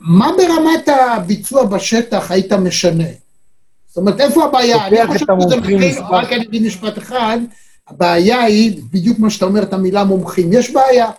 מה 0.00 0.30
ברמת 0.36 0.88
הביצוע 0.88 1.64
בשטח 1.64 2.30
היית 2.30 2.52
משנה? 2.52 3.04
זאת 3.88 3.96
אומרת, 3.96 4.20
איפה 4.20 4.44
הבעיה? 4.44 4.76
אני 4.86 5.18
חושב 5.18 5.26
שזה 5.40 5.56
מתחיל, 5.56 5.78
רק 6.10 6.32
אני 6.32 6.44
אגיד 6.44 6.62
משפט 6.62 6.98
אחד, 6.98 7.38
הבעיה 7.88 8.42
היא, 8.42 8.82
בדיוק 8.92 9.16
כמו 9.16 9.30
שאתה 9.30 9.44
אומר 9.44 9.62
את 9.62 9.72
המילה 9.72 10.04
מומחים, 10.04 10.52
יש 10.52 10.70
בעיה. 10.70 11.10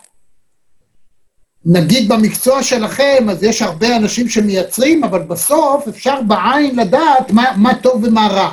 נגיד 1.68 2.08
במקצוע 2.08 2.62
שלכם, 2.62 3.26
אז 3.30 3.42
יש 3.42 3.62
הרבה 3.62 3.96
אנשים 3.96 4.28
שמייצרים, 4.28 5.04
אבל 5.04 5.22
בסוף 5.22 5.88
אפשר 5.88 6.20
בעין 6.26 6.76
לדעת 6.76 7.30
מה, 7.30 7.44
מה 7.56 7.74
טוב 7.74 8.04
ומה 8.04 8.26
רע. 8.26 8.50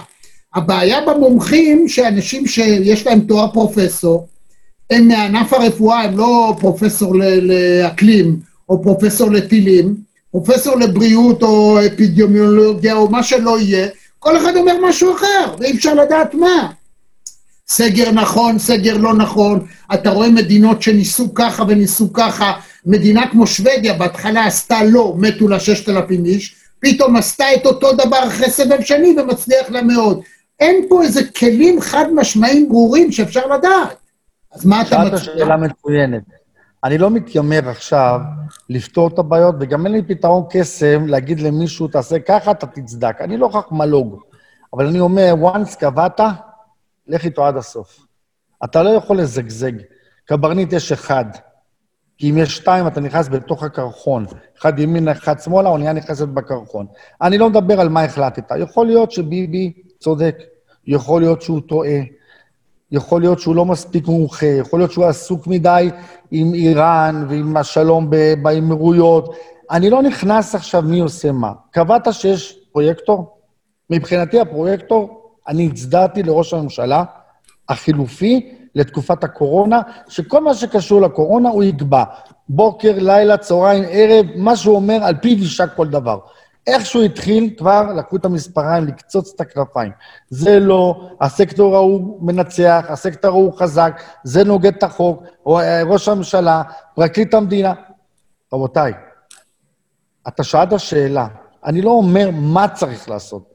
הבעיה 0.55 1.01
במומחים, 1.01 1.87
שאנשים 1.87 2.47
שיש 2.47 3.07
להם 3.07 3.19
תואר 3.19 3.51
פרופסור, 3.53 4.27
הם 4.89 5.07
מענף 5.07 5.53
הרפואה, 5.53 6.01
הם 6.01 6.17
לא 6.17 6.55
פרופסור 6.59 7.15
לאקלים, 7.41 8.39
או 8.69 8.83
פרופסור 8.83 9.31
לטילים, 9.31 9.95
פרופסור 10.31 10.75
לבריאות 10.75 11.43
או 11.43 11.77
אפידמיולוגיה 11.87 12.93
או 12.93 13.09
מה 13.09 13.23
שלא 13.23 13.59
יהיה, 13.59 13.87
כל 14.19 14.37
אחד 14.37 14.55
אומר 14.55 14.73
משהו 14.89 15.15
אחר, 15.15 15.55
ואי 15.59 15.71
אפשר 15.71 15.93
לדעת 15.93 16.33
מה. 16.33 16.71
סגר 17.75 18.11
נכון, 18.11 18.59
סגר 18.59 18.97
לא 18.97 19.13
נכון, 19.13 19.65
אתה 19.93 20.09
רואה 20.09 20.29
מדינות 20.29 20.81
שניסו 20.81 21.33
ככה 21.33 21.63
וניסו 21.67 22.13
ככה, 22.13 22.53
מדינה 22.85 23.27
כמו 23.31 23.47
שוודיה 23.47 23.93
בהתחלה 23.93 24.45
עשתה 24.45 24.83
לא, 24.83 25.15
מתו 25.17 25.47
לה 25.47 25.59
ששת 25.59 25.89
אלפים 25.89 26.25
איש, 26.25 26.55
פתאום 26.79 27.15
עשתה 27.15 27.45
את 27.55 27.65
אותו 27.65 27.93
דבר 27.93 28.27
אחרי 28.27 28.49
סבב 28.49 28.81
שני 28.81 29.15
ומצליח 29.17 29.69
לה 29.69 29.81
מאוד. 29.81 30.21
אין 30.59 30.85
פה 30.89 31.03
איזה 31.03 31.21
כלים 31.39 31.81
חד 31.81 32.05
משמעיים 32.15 32.69
ברורים 32.69 33.11
שאפשר 33.11 33.47
לדעת. 33.47 33.97
אז 34.53 34.65
מה 34.65 34.81
אתה 34.81 34.89
שאלת 34.89 35.13
מציע? 35.13 35.33
שאלה 35.33 35.57
מצוינת. 35.57 36.23
אני 36.83 36.97
לא 36.97 37.09
מתיימר 37.09 37.69
עכשיו 37.69 38.19
לפתור 38.69 39.07
את 39.07 39.19
הבעיות, 39.19 39.55
וגם 39.59 39.85
אין 39.85 39.93
לי 39.93 40.01
פתרון 40.01 40.43
קסם 40.49 41.07
להגיד 41.07 41.39
למישהו, 41.39 41.87
תעשה 41.87 42.19
ככה, 42.19 42.51
אתה 42.51 42.67
תצדק. 42.67 43.15
אני 43.21 43.37
לא 43.37 43.49
חכמולוג. 43.53 44.19
אבל 44.73 44.87
אני 44.87 44.99
אומר, 44.99 45.33
once 45.53 45.79
קבעת, 45.79 46.19
לך 47.07 47.25
איתו 47.25 47.45
עד 47.45 47.57
הסוף. 47.57 48.05
אתה 48.63 48.83
לא 48.83 48.89
יכול 48.89 49.17
לזגזג. 49.17 49.71
קברניט 50.25 50.73
יש 50.73 50.91
אחד. 50.91 51.25
כי 52.17 52.29
אם 52.29 52.37
יש 52.37 52.55
שתיים, 52.55 52.87
אתה 52.87 53.01
נכנס 53.01 53.29
בתוך 53.29 53.63
הקרחון. 53.63 54.25
אחד 54.59 54.79
ימינה, 54.79 55.11
אחד 55.11 55.39
שמאלה, 55.39 55.69
האונייה 55.69 55.93
נכנסת 55.93 56.27
בקרחון. 56.27 56.85
אני 57.21 57.37
לא 57.37 57.49
מדבר 57.49 57.79
על 57.79 57.89
מה 57.89 58.03
החלטת. 58.03 58.51
יכול 58.59 58.85
להיות 58.85 59.11
שביבי 59.11 59.73
צודק, 59.99 60.37
יכול 60.87 61.21
להיות 61.21 61.41
שהוא 61.41 61.61
טועה, 61.67 61.99
יכול 62.91 63.21
להיות 63.21 63.39
שהוא 63.39 63.55
לא 63.55 63.65
מספיק 63.65 64.07
מומחה, 64.07 64.45
יכול 64.45 64.79
להיות 64.79 64.91
שהוא 64.91 65.05
עסוק 65.05 65.47
מדי 65.47 65.89
עם 66.31 66.53
איראן 66.53 67.25
ועם 67.29 67.57
השלום 67.57 68.09
באמירויות. 68.41 69.35
אני 69.71 69.89
לא 69.89 70.01
נכנס 70.01 70.55
עכשיו 70.55 70.81
מי 70.81 70.99
עושה 70.99 71.31
מה. 71.31 71.51
קבעת 71.71 72.07
שיש 72.13 72.59
פרויקטור? 72.71 73.37
מבחינתי 73.89 74.39
הפרויקטור, 74.39 75.22
אני 75.47 75.67
הצדעתי 75.67 76.23
לראש 76.23 76.53
הממשלה 76.53 77.03
החילופי 77.69 78.55
לתקופת 78.75 79.23
הקורונה, 79.23 79.81
שכל 80.07 80.43
מה 80.43 80.53
שקשור 80.53 81.01
לקורונה 81.01 81.49
הוא 81.49 81.63
יקבע. 81.63 82.03
בוקר, 82.49 82.93
לילה, 82.97 83.37
צהריים, 83.37 83.83
ערב, 83.89 84.25
מה 84.35 84.55
שהוא 84.55 84.75
אומר, 84.75 85.03
על 85.03 85.15
פיו 85.21 85.37
יישק 85.37 85.69
כל 85.75 85.87
דבר. 85.87 86.19
איך 86.67 86.85
שהוא 86.85 87.03
התחיל, 87.03 87.53
כבר 87.57 87.93
לקחו 87.97 88.15
את 88.15 88.25
המספריים, 88.25 88.87
לקצוץ 88.87 89.33
את 89.35 89.41
הכנפיים. 89.41 89.91
זה 90.29 90.59
לא, 90.59 91.09
הסקטור 91.21 91.75
ההוא 91.75 92.17
מנצח, 92.21 92.85
הסקטור 92.89 93.31
ההוא 93.31 93.53
חזק, 93.53 94.01
זה 94.23 94.43
נוגד 94.43 94.75
את 94.75 94.83
החוק, 94.83 95.23
אה, 95.47 95.83
ראש 95.83 96.07
הממשלה, 96.07 96.61
פרקליט 96.95 97.33
המדינה. 97.33 97.73
רבותיי, 98.53 98.93
אתה 100.27 100.43
שאלת 100.43 100.79
שאלה, 100.79 101.27
אני 101.65 101.81
לא 101.81 101.89
אומר 101.89 102.29
מה 102.33 102.67
צריך 102.67 103.09
לעשות. 103.09 103.52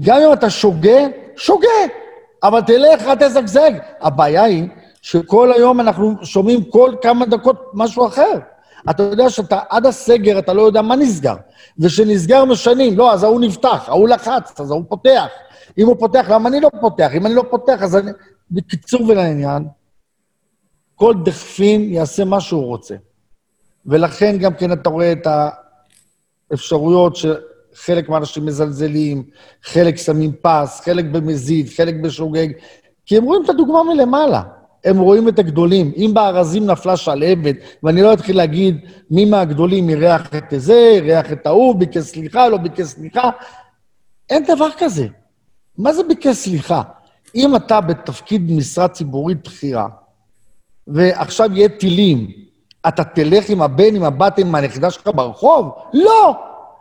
גם 0.00 0.16
אם 0.16 0.32
אתה 0.32 0.50
שוגה, 0.50 0.98
שוגה, 1.36 1.68
אבל 2.42 2.60
תלך, 2.60 3.02
אל 3.02 3.14
תזגזג. 3.14 3.70
הבעיה 4.00 4.42
היא 4.42 4.68
שכל 5.02 5.52
היום 5.52 5.80
אנחנו 5.80 6.14
שומעים 6.22 6.64
כל 6.64 6.94
כמה 7.02 7.26
דקות 7.26 7.70
משהו 7.74 8.06
אחר. 8.06 8.32
אתה 8.90 9.02
יודע 9.02 9.30
שאתה 9.30 9.58
עד 9.68 9.86
הסגר, 9.86 10.38
אתה 10.38 10.52
לא 10.52 10.62
יודע 10.62 10.82
מה 10.82 10.96
נסגר. 10.96 11.34
וכשנסגר 11.78 12.44
משנים, 12.44 12.98
לא, 12.98 13.12
אז 13.12 13.22
ההוא 13.22 13.40
נפתח, 13.40 13.84
ההוא 13.88 14.08
לחץ, 14.08 14.60
אז 14.60 14.70
ההוא 14.70 14.84
פותח. 14.88 15.26
אם 15.78 15.86
הוא 15.86 15.96
פותח, 15.98 16.26
למה 16.30 16.48
אני 16.48 16.60
לא 16.60 16.70
פותח? 16.80 17.10
אם 17.14 17.26
אני 17.26 17.34
לא 17.34 17.44
פותח, 17.50 17.82
אז 17.82 17.96
אני... 17.96 18.10
בקיצור 18.50 19.08
ולעניין, 19.08 19.64
כל 20.94 21.14
דכפין 21.24 21.92
יעשה 21.92 22.24
מה 22.24 22.40
שהוא 22.40 22.64
רוצה. 22.64 22.94
ולכן 23.86 24.36
גם 24.38 24.54
כן 24.54 24.72
אתה 24.72 24.90
רואה 24.90 25.12
את 25.12 25.26
האפשרויות 26.50 27.16
שחלק 27.76 28.08
מהאנשים 28.08 28.46
מזלזלים, 28.46 29.22
חלק 29.62 29.96
שמים 29.96 30.32
פס, 30.42 30.80
חלק 30.84 31.04
במזיד, 31.04 31.68
חלק 31.76 31.94
בשוגג, 31.94 32.48
כי 33.06 33.16
הם 33.16 33.24
רואים 33.24 33.44
את 33.44 33.48
הדוגמה 33.48 33.82
מלמעלה. 33.82 34.42
הם 34.84 34.98
רואים 34.98 35.28
את 35.28 35.38
הגדולים. 35.38 35.92
אם 35.96 36.10
בארזים 36.14 36.66
נפלה 36.66 36.96
שלהבת, 36.96 37.56
ואני 37.82 38.02
לא 38.02 38.12
אתחיל 38.12 38.36
להגיד 38.36 38.76
מי 39.10 39.24
מהגדולים 39.24 39.88
אירח 39.88 40.30
את 40.34 40.44
זה, 40.56 40.74
אירח 40.74 41.32
את 41.32 41.46
ההוא, 41.46 41.74
ביקש 41.74 41.98
סליחה, 41.98 42.48
לא 42.48 42.56
ביקש 42.56 42.86
סליחה, 42.86 43.30
אין 44.30 44.44
דבר 44.44 44.68
כזה. 44.78 45.06
מה 45.78 45.92
זה 45.92 46.02
ביקש 46.02 46.36
סליחה? 46.36 46.82
אם 47.34 47.56
אתה 47.56 47.80
בתפקיד 47.80 48.50
משרה 48.50 48.88
ציבורית 48.88 49.48
בכירה, 49.48 49.88
ועכשיו 50.86 51.50
יהיה 51.52 51.68
טילים, 51.68 52.30
אתה 52.88 53.04
תלך 53.04 53.48
עם 53.48 53.62
הבן, 53.62 53.96
עם 53.96 54.02
הבת, 54.02 54.38
עם 54.38 54.54
הנכדה 54.54 54.90
שלך 54.90 55.10
ברחוב? 55.14 55.72
לא! 55.94 56.36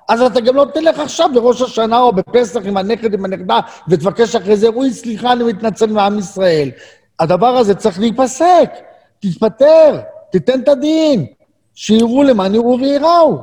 אז 0.10 0.22
אתה 0.22 0.42
גם 0.42 0.56
לא 0.56 0.66
תלך 0.74 1.00
עכשיו 1.00 1.30
בראש 1.34 1.62
השנה 1.62 2.00
או 2.00 2.12
בפסח 2.12 2.62
עם 2.66 2.78
הנכד, 2.78 3.14
עם 3.14 3.26
הנכדה, 3.26 3.60
ותבקש 3.88 4.36
אחרי 4.36 4.58
זה, 4.58 4.68
אוי, 4.68 4.94
סליחה, 4.94 5.32
אני 5.32 5.44
מתנצל 5.44 5.86
מעם 5.86 6.20
ישראל. 6.20 6.72
הדבר 7.20 7.58
הזה 7.58 7.76
צריך 7.76 8.00
להיפסק. 8.00 8.70
תתפטר, 9.20 10.00
תיתן 10.32 10.60
את 10.60 10.68
הדין, 10.68 11.26
שיראו 11.76 12.24
למען 12.24 12.56
יראו 12.56 12.78
וייראו. 12.80 13.40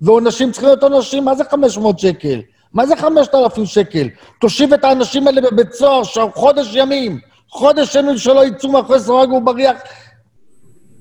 ועונשים 0.00 0.50
צריכים 0.52 0.68
להיות 0.68 0.82
עונשים, 0.82 1.24
מה 1.24 1.34
זה 1.34 1.44
500 1.44 1.98
שקל? 1.98 2.40
מה 2.72 2.86
זה 2.86 2.96
5,000 2.96 3.66
שקל? 3.66 4.08
תושיב 4.40 4.72
את 4.72 4.84
האנשים 4.84 5.26
האלה 5.26 5.40
בבית 5.40 5.72
סוהר 5.72 6.04
שם 6.04 6.26
חודש 6.34 6.74
ימים, 6.74 7.18
חודש 7.48 7.94
ימים 7.94 8.18
שלא 8.18 8.44
יצאו 8.44 8.72
מאחורי 8.72 9.00
סורג 9.00 9.32
ובריח, 9.32 9.76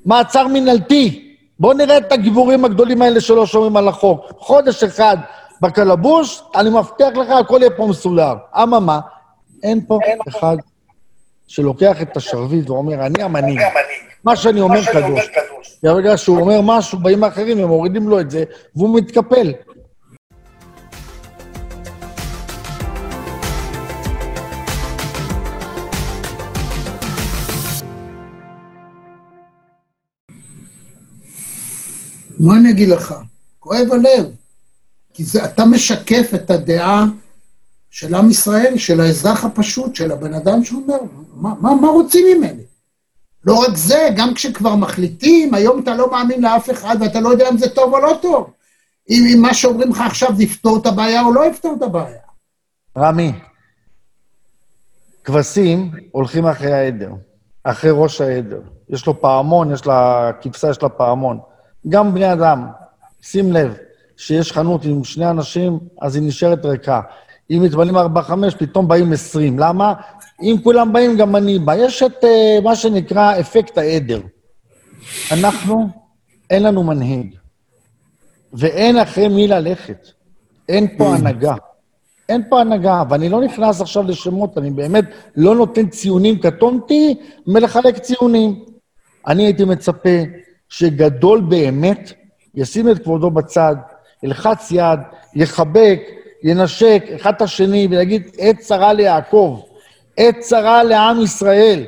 מעצר 0.05 0.47
מינהלתי. 0.47 1.30
בואו 1.61 1.73
נראה 1.73 1.97
את 1.97 2.11
הגיבורים 2.11 2.65
הגדולים 2.65 3.01
האלה 3.01 3.21
שלא 3.21 3.45
שומרים 3.45 3.77
על 3.77 3.87
החוק. 3.87 4.21
חודש 4.37 4.83
אחד 4.83 5.17
בקלבוש, 5.61 6.43
אני 6.55 6.69
מבטיח 6.69 7.07
לך, 7.07 7.29
הכל 7.29 7.57
יהיה 7.61 7.71
פה 7.77 7.87
מסודר. 7.87 8.33
אממה, 8.55 8.99
אין 9.63 9.81
פה 9.87 9.99
אחד 10.29 10.57
שלוקח 11.47 12.01
את 12.01 12.17
השרביט 12.17 12.69
ואומר, 12.69 13.05
אני 13.05 13.23
המנהיג. 13.23 13.59
מה 14.23 14.35
שאני 14.35 14.61
אומר 14.61 14.85
קדוש. 14.85 15.29
ברגע 15.83 16.17
שהוא 16.17 16.39
אומר 16.39 16.61
משהו, 16.63 16.99
באים 16.99 17.23
האחרים, 17.23 17.57
הם 17.57 17.67
מורידים 17.67 18.09
לו 18.09 18.19
את 18.19 18.31
זה, 18.31 18.43
והוא 18.75 18.97
מתקפל. 18.97 19.53
מה 32.41 32.57
אני 32.57 32.71
אגיד 32.71 32.89
לך? 32.89 33.15
כואב 33.59 33.87
הלב. 33.91 34.25
כי 35.13 35.23
זה, 35.23 35.45
אתה 35.45 35.65
משקף 35.65 36.31
את 36.35 36.49
הדעה 36.49 37.05
של 37.89 38.15
עם 38.15 38.29
ישראל, 38.29 38.77
של 38.77 39.01
האזרח 39.01 39.45
הפשוט, 39.45 39.95
של 39.95 40.11
הבן 40.11 40.33
אדם 40.33 40.63
שאומר, 40.63 40.97
מה, 41.33 41.53
מה, 41.61 41.75
מה 41.75 41.87
רוצים 41.87 42.25
ממני? 42.37 42.63
לא 43.43 43.53
רק 43.53 43.75
זה, 43.75 44.09
גם 44.15 44.33
כשכבר 44.33 44.75
מחליטים, 44.75 45.53
היום 45.53 45.83
אתה 45.83 45.95
לא 45.95 46.11
מאמין 46.11 46.41
לאף 46.41 46.69
אחד 46.69 46.95
ואתה 46.99 47.19
לא 47.19 47.29
יודע 47.29 47.49
אם 47.49 47.57
זה 47.57 47.69
טוב 47.69 47.93
או 47.93 47.99
לא 47.99 48.19
טוב. 48.21 48.53
אם, 49.09 49.23
אם 49.33 49.41
מה 49.41 49.53
שאומרים 49.53 49.89
לך 49.89 50.01
עכשיו 50.01 50.41
יפתור 50.41 50.77
את 50.77 50.85
הבעיה 50.85 51.21
או 51.21 51.33
לא 51.33 51.45
יפתור 51.45 51.75
את 51.77 51.81
הבעיה. 51.81 52.21
רמי, 52.97 53.31
כבשים 55.23 55.91
הולכים 56.11 56.45
אחרי 56.45 56.73
העדר, 56.73 57.11
אחרי 57.63 57.91
ראש 57.93 58.21
העדר. 58.21 58.61
יש 58.89 59.05
לו 59.07 59.21
פעמון, 59.21 59.73
יש 59.73 59.87
לה, 59.87 60.31
כבשה 60.41 60.69
יש 60.69 60.83
לה 60.83 60.89
פעמון. 60.89 61.39
גם 61.89 62.13
בני 62.13 62.33
אדם, 62.33 62.67
שים 63.21 63.53
לב, 63.53 63.77
שיש 64.17 64.51
חנות 64.51 64.85
עם 64.85 65.03
שני 65.03 65.29
אנשים, 65.29 65.79
אז 66.01 66.15
היא 66.15 66.23
נשארת 66.23 66.65
ריקה. 66.65 67.01
אם 67.51 67.61
מתמלאים 67.63 67.97
ארבע, 67.97 68.21
חמש, 68.21 68.55
פתאום 68.55 68.87
באים 68.87 69.13
עשרים. 69.13 69.59
למה? 69.59 69.93
אם 70.41 70.55
כולם 70.63 70.93
באים, 70.93 71.17
גם 71.17 71.35
אני 71.35 71.59
בא. 71.59 71.75
יש 71.75 72.03
את 72.03 72.23
uh, 72.23 72.63
מה 72.63 72.75
שנקרא 72.75 73.39
אפקט 73.39 73.77
העדר. 73.77 74.21
אנחנו, 75.31 75.87
אין 76.49 76.63
לנו 76.63 76.83
מנהיג, 76.83 77.35
ואין 78.53 78.97
אחרי 78.97 79.27
מי 79.27 79.47
ללכת. 79.47 80.07
אין 80.69 80.97
פה 80.97 81.15
הנהגה. 81.15 81.55
אין 82.29 82.43
פה 82.49 82.61
הנהגה, 82.61 83.03
ואני 83.09 83.29
לא 83.29 83.41
נכנס 83.41 83.81
עכשיו 83.81 84.03
לשמות, 84.03 84.57
אני 84.57 84.71
באמת 84.71 85.05
לא 85.35 85.55
נותן 85.55 85.87
ציונים, 85.89 86.39
קטונתי 86.39 87.15
מלחלק 87.47 87.97
ציונים. 87.97 88.65
אני 89.27 89.43
הייתי 89.45 89.65
מצפה 89.65 90.09
שגדול 90.71 91.41
באמת 91.41 92.11
ישים 92.55 92.89
את 92.89 93.03
כבודו 93.03 93.31
בצד, 93.31 93.75
ילחץ 94.23 94.71
יד, 94.71 94.99
יחבק, 95.35 95.99
ינשק 96.43 97.03
אחד 97.15 97.33
את 97.33 97.41
השני 97.41 97.87
ויגיד, 97.89 98.21
עת 98.37 98.59
צרה 98.59 98.93
ליעקב, 98.93 99.59
עת 100.17 100.39
צרה 100.39 100.83
לעם 100.83 101.21
ישראל. 101.21 101.83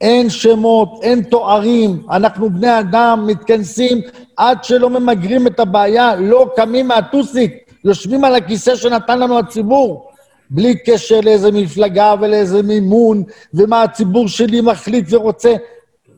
אין 0.00 0.30
שמות, 0.30 1.00
אין 1.02 1.22
תוארים, 1.22 2.02
אנחנו 2.10 2.50
בני 2.50 2.78
אדם 2.78 3.24
מתכנסים 3.26 4.00
עד 4.36 4.64
שלא 4.64 4.90
ממגרים 4.90 5.46
את 5.46 5.60
הבעיה, 5.60 6.14
לא 6.14 6.50
קמים 6.56 6.88
מהטוסיק, 6.88 7.52
יושבים 7.84 8.24
על 8.24 8.34
הכיסא 8.34 8.76
שנתן 8.76 9.18
לנו 9.18 9.38
הציבור, 9.38 10.10
בלי 10.50 10.74
קשר 10.86 11.20
לאיזה 11.20 11.52
מפלגה 11.52 12.14
ולאיזה 12.20 12.62
מימון, 12.62 13.22
ומה 13.54 13.82
הציבור 13.82 14.28
שלי 14.28 14.60
מחליט 14.60 15.06
ורוצה. 15.10 15.54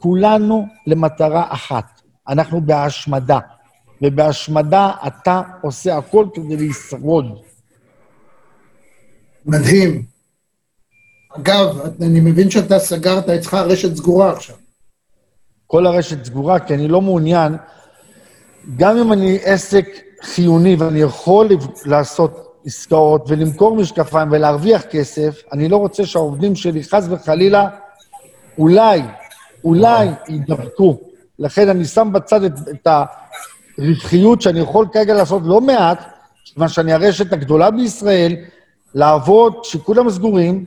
כולנו 0.01 0.66
למטרה 0.87 1.44
אחת, 1.49 1.99
אנחנו 2.31 2.61
בהשמדה, 2.61 3.38
ובהשמדה 4.03 4.90
אתה 5.07 5.43
עושה 5.61 5.97
הכל 5.97 6.27
כדי 6.35 6.69
לשרוד. 6.69 7.25
מדהים. 9.47 10.05
אגב, 11.37 11.81
אני 12.03 12.21
מבין 12.21 12.51
שאתה 12.51 12.79
סגרת 12.79 13.29
אצלך 13.29 13.55
רשת 13.55 13.97
סגורה 13.97 14.33
עכשיו. 14.33 14.57
כל 15.66 15.87
הרשת 15.87 16.25
סגורה, 16.25 16.61
כי 16.61 16.75
אני 16.75 16.88
לא 16.88 17.01
מעוניין, 17.01 17.57
גם 18.77 18.99
אם 18.99 19.12
אני 19.12 19.38
עסק 19.45 19.87
חיוני 20.23 20.77
ואני 20.77 21.01
יכול 21.01 21.49
לעשות 21.85 22.51
עסקאות 22.66 23.25
ולמכור 23.29 23.77
משקפיים 23.77 24.33
ולהרוויח 24.33 24.83
כסף, 24.83 25.43
אני 25.53 25.69
לא 25.69 25.77
רוצה 25.77 26.07
שהעובדים 26.07 26.57
שלי, 26.57 26.83
חס 26.83 27.07
וחלילה, 27.11 27.69
אולי, 28.59 29.03
אולי 29.64 30.09
יידבקו. 30.29 31.10
לכן 31.40 31.68
אני 31.68 31.85
שם 31.85 32.11
בצד 32.12 32.44
את, 32.44 32.53
את 32.70 32.88
הרווחיות 33.79 34.42
שאני 34.42 34.61
יכול 34.61 34.87
כרגע 34.92 35.14
לעשות 35.14 35.42
לא 35.44 35.61
מעט, 35.61 36.05
כיוון 36.44 36.68
שאני 36.68 36.92
הרשת 36.92 37.33
הגדולה 37.33 37.70
בישראל, 37.70 38.37
לעבוד 38.94 39.55
כשכולם 39.62 40.11
סגורים, 40.11 40.64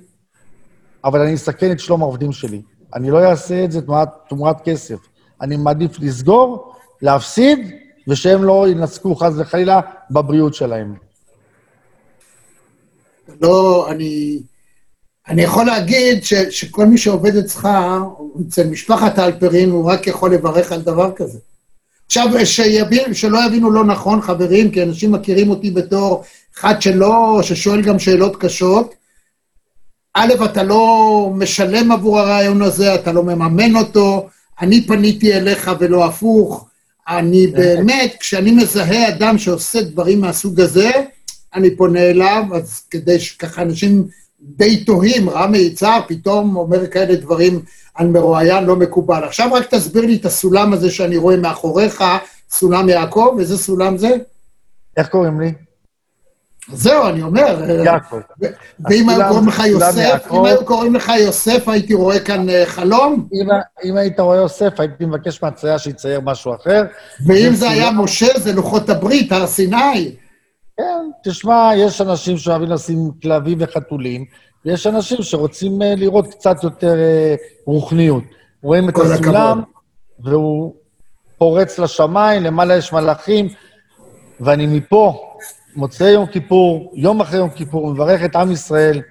אבל 1.04 1.22
אני 1.22 1.34
אסכן 1.34 1.72
את 1.72 1.80
שלום 1.80 2.02
העובדים 2.02 2.32
שלי. 2.32 2.62
אני 2.94 3.12
לא 3.12 3.30
אעשה 3.30 3.66
את 3.66 3.72
זה 3.72 3.82
תמורת, 3.82 4.10
תמורת 4.30 4.62
כסף. 4.64 4.98
אני 5.42 5.58
מעדיף 5.58 6.00
לסגור, 6.00 6.76
להפסיד, 7.02 7.72
ושהם 8.08 8.44
לא 8.44 8.68
ינצקו 8.70 9.16
חס 9.16 9.34
וחלילה 9.38 9.82
בבריאות 10.12 10.54
שלהם. 10.54 10.96
לא, 13.42 13.88
אני... 13.92 14.40
אני 15.28 15.42
יכול 15.42 15.66
להגיד 15.66 16.24
ש, 16.24 16.34
שכל 16.34 16.86
מי 16.86 16.98
שעובד 16.98 17.36
אצלך, 17.36 17.70
אצל 18.48 18.68
משפחת 18.68 19.18
האלפרין, 19.18 19.70
הוא 19.70 19.92
רק 19.92 20.08
יכול 20.08 20.34
לברך 20.34 20.72
על 20.72 20.82
דבר 20.82 21.12
כזה. 21.16 21.40
עכשיו, 22.06 22.28
שיבין, 22.46 23.14
שלא 23.14 23.40
יבינו 23.48 23.72
לא 23.72 23.86
נכון, 23.86 24.22
חברים, 24.22 24.72
כי 24.72 24.84
אנשים 24.84 25.12
מכירים 25.12 25.50
אותי 25.50 25.72
בתור 25.72 26.24
אחד 26.56 26.82
שלא, 26.82 27.40
ששואל 27.44 27.82
גם 27.82 28.00
שאלות 28.00 28.36
קשות. 28.36 28.94
א', 30.14 30.34
אתה 30.46 30.64
לא 30.64 31.30
משלם 31.34 31.92
עבור 31.92 32.20
הרעיון 32.20 32.62
הזה, 32.62 32.96
אתה 32.96 33.12
לא 33.12 33.24
מממן 33.24 33.76
אותו, 33.76 34.30
אני 34.62 34.88
פניתי 34.88 35.34
אליך 35.34 35.72
ולא 35.80 36.06
הפוך. 36.06 36.66
אני 37.08 37.48
באמת, 37.48 38.16
כשאני 38.20 38.52
מזהה 38.52 39.08
אדם 39.08 39.38
שעושה 39.38 39.82
דברים 39.82 40.22
מהסוג 40.22 40.62
הזה, 40.62 40.92
אני 41.56 41.76
פונה 41.76 42.02
אליו, 42.02 42.44
אז 42.56 42.82
כדי 42.92 43.20
שככה 43.20 43.62
אנשים 43.62 44.08
די 44.44 44.84
תוהים, 44.84 45.30
רמי 45.30 45.58
יצהר 45.58 46.00
פתאום 46.08 46.56
אומר 46.56 46.88
כאלה 46.88 47.16
דברים 47.16 47.62
על 47.96 48.08
מרואיין 48.08 48.64
לא 48.64 48.76
מקובל. 48.76 49.24
עכשיו 49.24 49.54
רק 49.54 49.66
תסביר 49.66 50.06
לי 50.06 50.16
את 50.16 50.26
הסולם 50.26 50.74
הזה 50.74 50.92
שאני 50.92 51.18
רואה 51.18 51.38
מאחוריך, 51.38 52.04
סולם 52.52 52.90
יעקב, 52.90 53.36
איזה 53.40 53.58
סולם 53.58 53.98
זה? 53.98 54.10
איך 54.98 55.08
קוראים 55.08 55.40
לי? 55.40 55.54
זהו, 56.74 57.08
אני 57.08 57.22
אומר. 57.22 57.72
יעקב. 57.86 58.20
ואם 58.90 59.10
היו 59.10 59.22
קוראים 59.28 59.48
לך 59.48 59.62
יוסף. 59.66 60.28
אם 60.34 60.46
היו 60.46 60.66
קוראים 60.66 60.96
לך 60.96 61.12
יוסף, 61.20 61.68
הייתי 61.68 61.94
רואה 61.94 62.20
כאן 62.20 62.50
אה, 62.50 62.66
חלום, 62.66 63.28
אם, 63.84 63.98
היית 63.98 64.20
רואה 64.20 64.38
יוסף, 64.38 64.80
הייתי 64.80 65.06
מבקש 65.06 65.44
מהצייר 65.44 65.78
שיצייר 65.78 66.20
משהו 66.24 66.56
אחר. 66.56 66.84
ואם 67.26 67.54
זה 67.54 67.70
היה 67.70 67.92
משה, 67.92 68.40
זה 68.40 68.54
לוחות 68.54 68.90
הברית, 68.90 69.32
הר 69.32 69.48
סיני. 69.48 70.16
כן, 70.78 71.10
תשמע, 71.24 71.72
יש 71.76 72.02
אנשים 72.02 72.38
שאוהבים 72.38 72.70
לשים 72.70 73.12
כלבים 73.22 73.58
וחתולים, 73.62 74.26
ויש 74.66 74.88
אנשים 74.88 75.18
שרוצים 75.22 75.82
אה, 75.82 75.96
לראות 75.96 76.28
קצת 76.28 76.64
יותר 76.64 76.96
אה, 77.00 77.36
רוחניות. 77.66 78.24
רואים 78.64 78.90
את 78.90 78.98
הסולם, 78.98 79.62
והוא 80.20 80.74
פורץ 81.38 81.80
לשמיים, 81.80 82.44
למעלה 82.44 82.76
יש 82.76 82.94
מלאכים, 82.94 83.48
ואני 84.40 84.68
מפה, 84.68 85.36
מוצאי 85.76 86.12
יום 86.12 86.26
כיפור, 86.26 86.92
יום 86.96 87.22
אחרי 87.22 87.40
יום 87.40 87.50
כיפור, 87.50 87.94
מברך 87.94 88.24
את 88.26 88.36
עם 88.36 88.52
ישראל, 88.52 89.02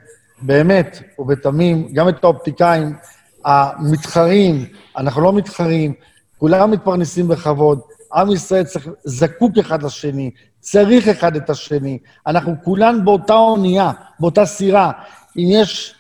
באמת 0.43 0.99
ובתמים, 1.19 1.89
גם 1.93 2.09
את 2.09 2.25
האופטיקאים 2.25 2.97
המתחרים, 3.45 4.67
אנחנו 4.97 5.23
לא 5.23 5.33
מתחרים, 5.33 5.95
כולם 6.39 6.71
מתפרנסים 6.71 7.29
בכבוד. 7.29 7.81
עם 8.15 8.33
ישראל 8.33 8.65
צריך, 8.65 8.89
זקוק 9.05 9.59
אחד 9.59 9.83
לשני, 9.83 10.31
צריך 10.63 11.09
אחד 11.09 11.37
את 11.37 11.51
השני. 11.51 11.99
אנחנו 12.27 12.55
כולן 12.65 13.05
באותה 13.05 13.35
אונייה, 13.35 13.91
באותה 14.21 14.47
סירה. 14.47 14.91
אם 15.37 15.47
יש 15.47 15.95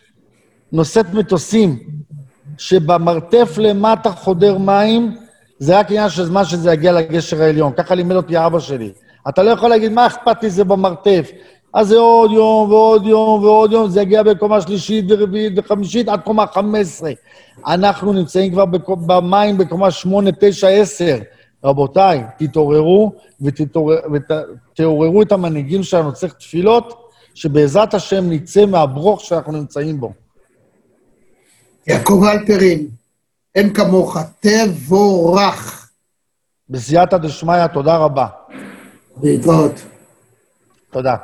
נושאת 0.72 1.14
מטוסים 1.14 1.78
שבמרתף 2.58 3.54
למטה 3.58 4.10
חודר 4.10 4.58
מים, 4.58 5.16
זה 5.58 5.78
רק 5.78 5.90
עניין 5.90 6.08
של 6.08 6.24
זמן 6.24 6.44
שזה 6.44 6.72
יגיע 6.72 6.92
לגשר 6.92 7.42
העליון. 7.42 7.72
ככה 7.72 7.94
לימד 7.94 8.16
אותי 8.16 8.46
אבא 8.46 8.58
שלי. 8.58 8.92
אתה 9.28 9.42
לא 9.42 9.50
יכול 9.50 9.70
להגיד, 9.70 9.92
מה 9.92 10.06
אכפת 10.06 10.42
לי 10.42 10.50
זה 10.50 10.64
במרתף? 10.64 11.30
אז 11.74 11.88
זה 11.88 11.98
עוד 11.98 12.30
יום 12.30 12.70
ועוד 12.70 13.06
יום 13.06 13.44
ועוד 13.44 13.72
יום, 13.72 13.90
זה 13.90 14.02
יגיע 14.02 14.22
בקומה 14.22 14.60
שלישית 14.60 15.04
ורביעית 15.08 15.52
וחמישית 15.56 16.08
עד 16.08 16.20
קומה 16.20 16.46
חמש 16.46 16.80
עשרה. 16.80 17.10
אנחנו 17.66 18.12
נמצאים 18.12 18.52
כבר 18.52 18.64
במים 19.06 19.58
בקומה 19.58 19.90
שמונה, 19.90 20.30
תשע, 20.40 20.68
עשר. 20.68 21.18
רבותיי, 21.64 22.24
תתעוררו 22.38 23.12
ותעוררו 23.40 25.22
את 25.22 25.32
המנהיגים 25.32 25.82
שלנו. 25.82 26.12
צריך 26.12 26.32
תפילות 26.32 27.10
שבעזרת 27.34 27.94
השם 27.94 28.30
נצא 28.30 28.66
מהברוך 28.66 29.20
שאנחנו 29.20 29.52
נמצאים 29.52 30.00
בו. 30.00 30.12
יעקב 31.86 32.24
אלפרין, 32.24 32.88
אין 33.54 33.74
כמוך, 33.74 34.16
תבורך. 34.40 35.90
בסייעתא 36.70 37.16
דשמיא, 37.16 37.66
תודה 37.66 37.96
רבה. 37.96 38.26
להתראות. 39.22 39.72
תודה. 40.90 41.16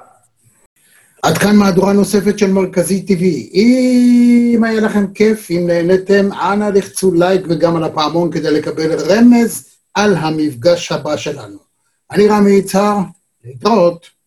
עד 1.22 1.38
כאן 1.38 1.56
מהדורה 1.56 1.92
נוספת 1.92 2.38
של 2.38 2.52
מרכזי 2.52 3.04
TV. 3.08 3.22
אם 3.54 4.64
היה 4.64 4.80
לכם 4.80 5.12
כיף, 5.12 5.50
אם 5.50 5.64
נהניתם, 5.66 6.32
אנא 6.32 6.64
לחצו 6.64 7.14
לייק 7.14 7.42
וגם 7.48 7.76
על 7.76 7.84
הפעמון 7.84 8.30
כדי 8.30 8.50
לקבל 8.50 8.92
רמז 9.10 9.77
על 9.98 10.16
המפגש 10.16 10.92
הבא 10.92 11.16
שלנו. 11.16 11.58
אני 12.10 12.28
רמי 12.28 12.50
יצהר, 12.50 12.96
להתראות. 13.44 14.17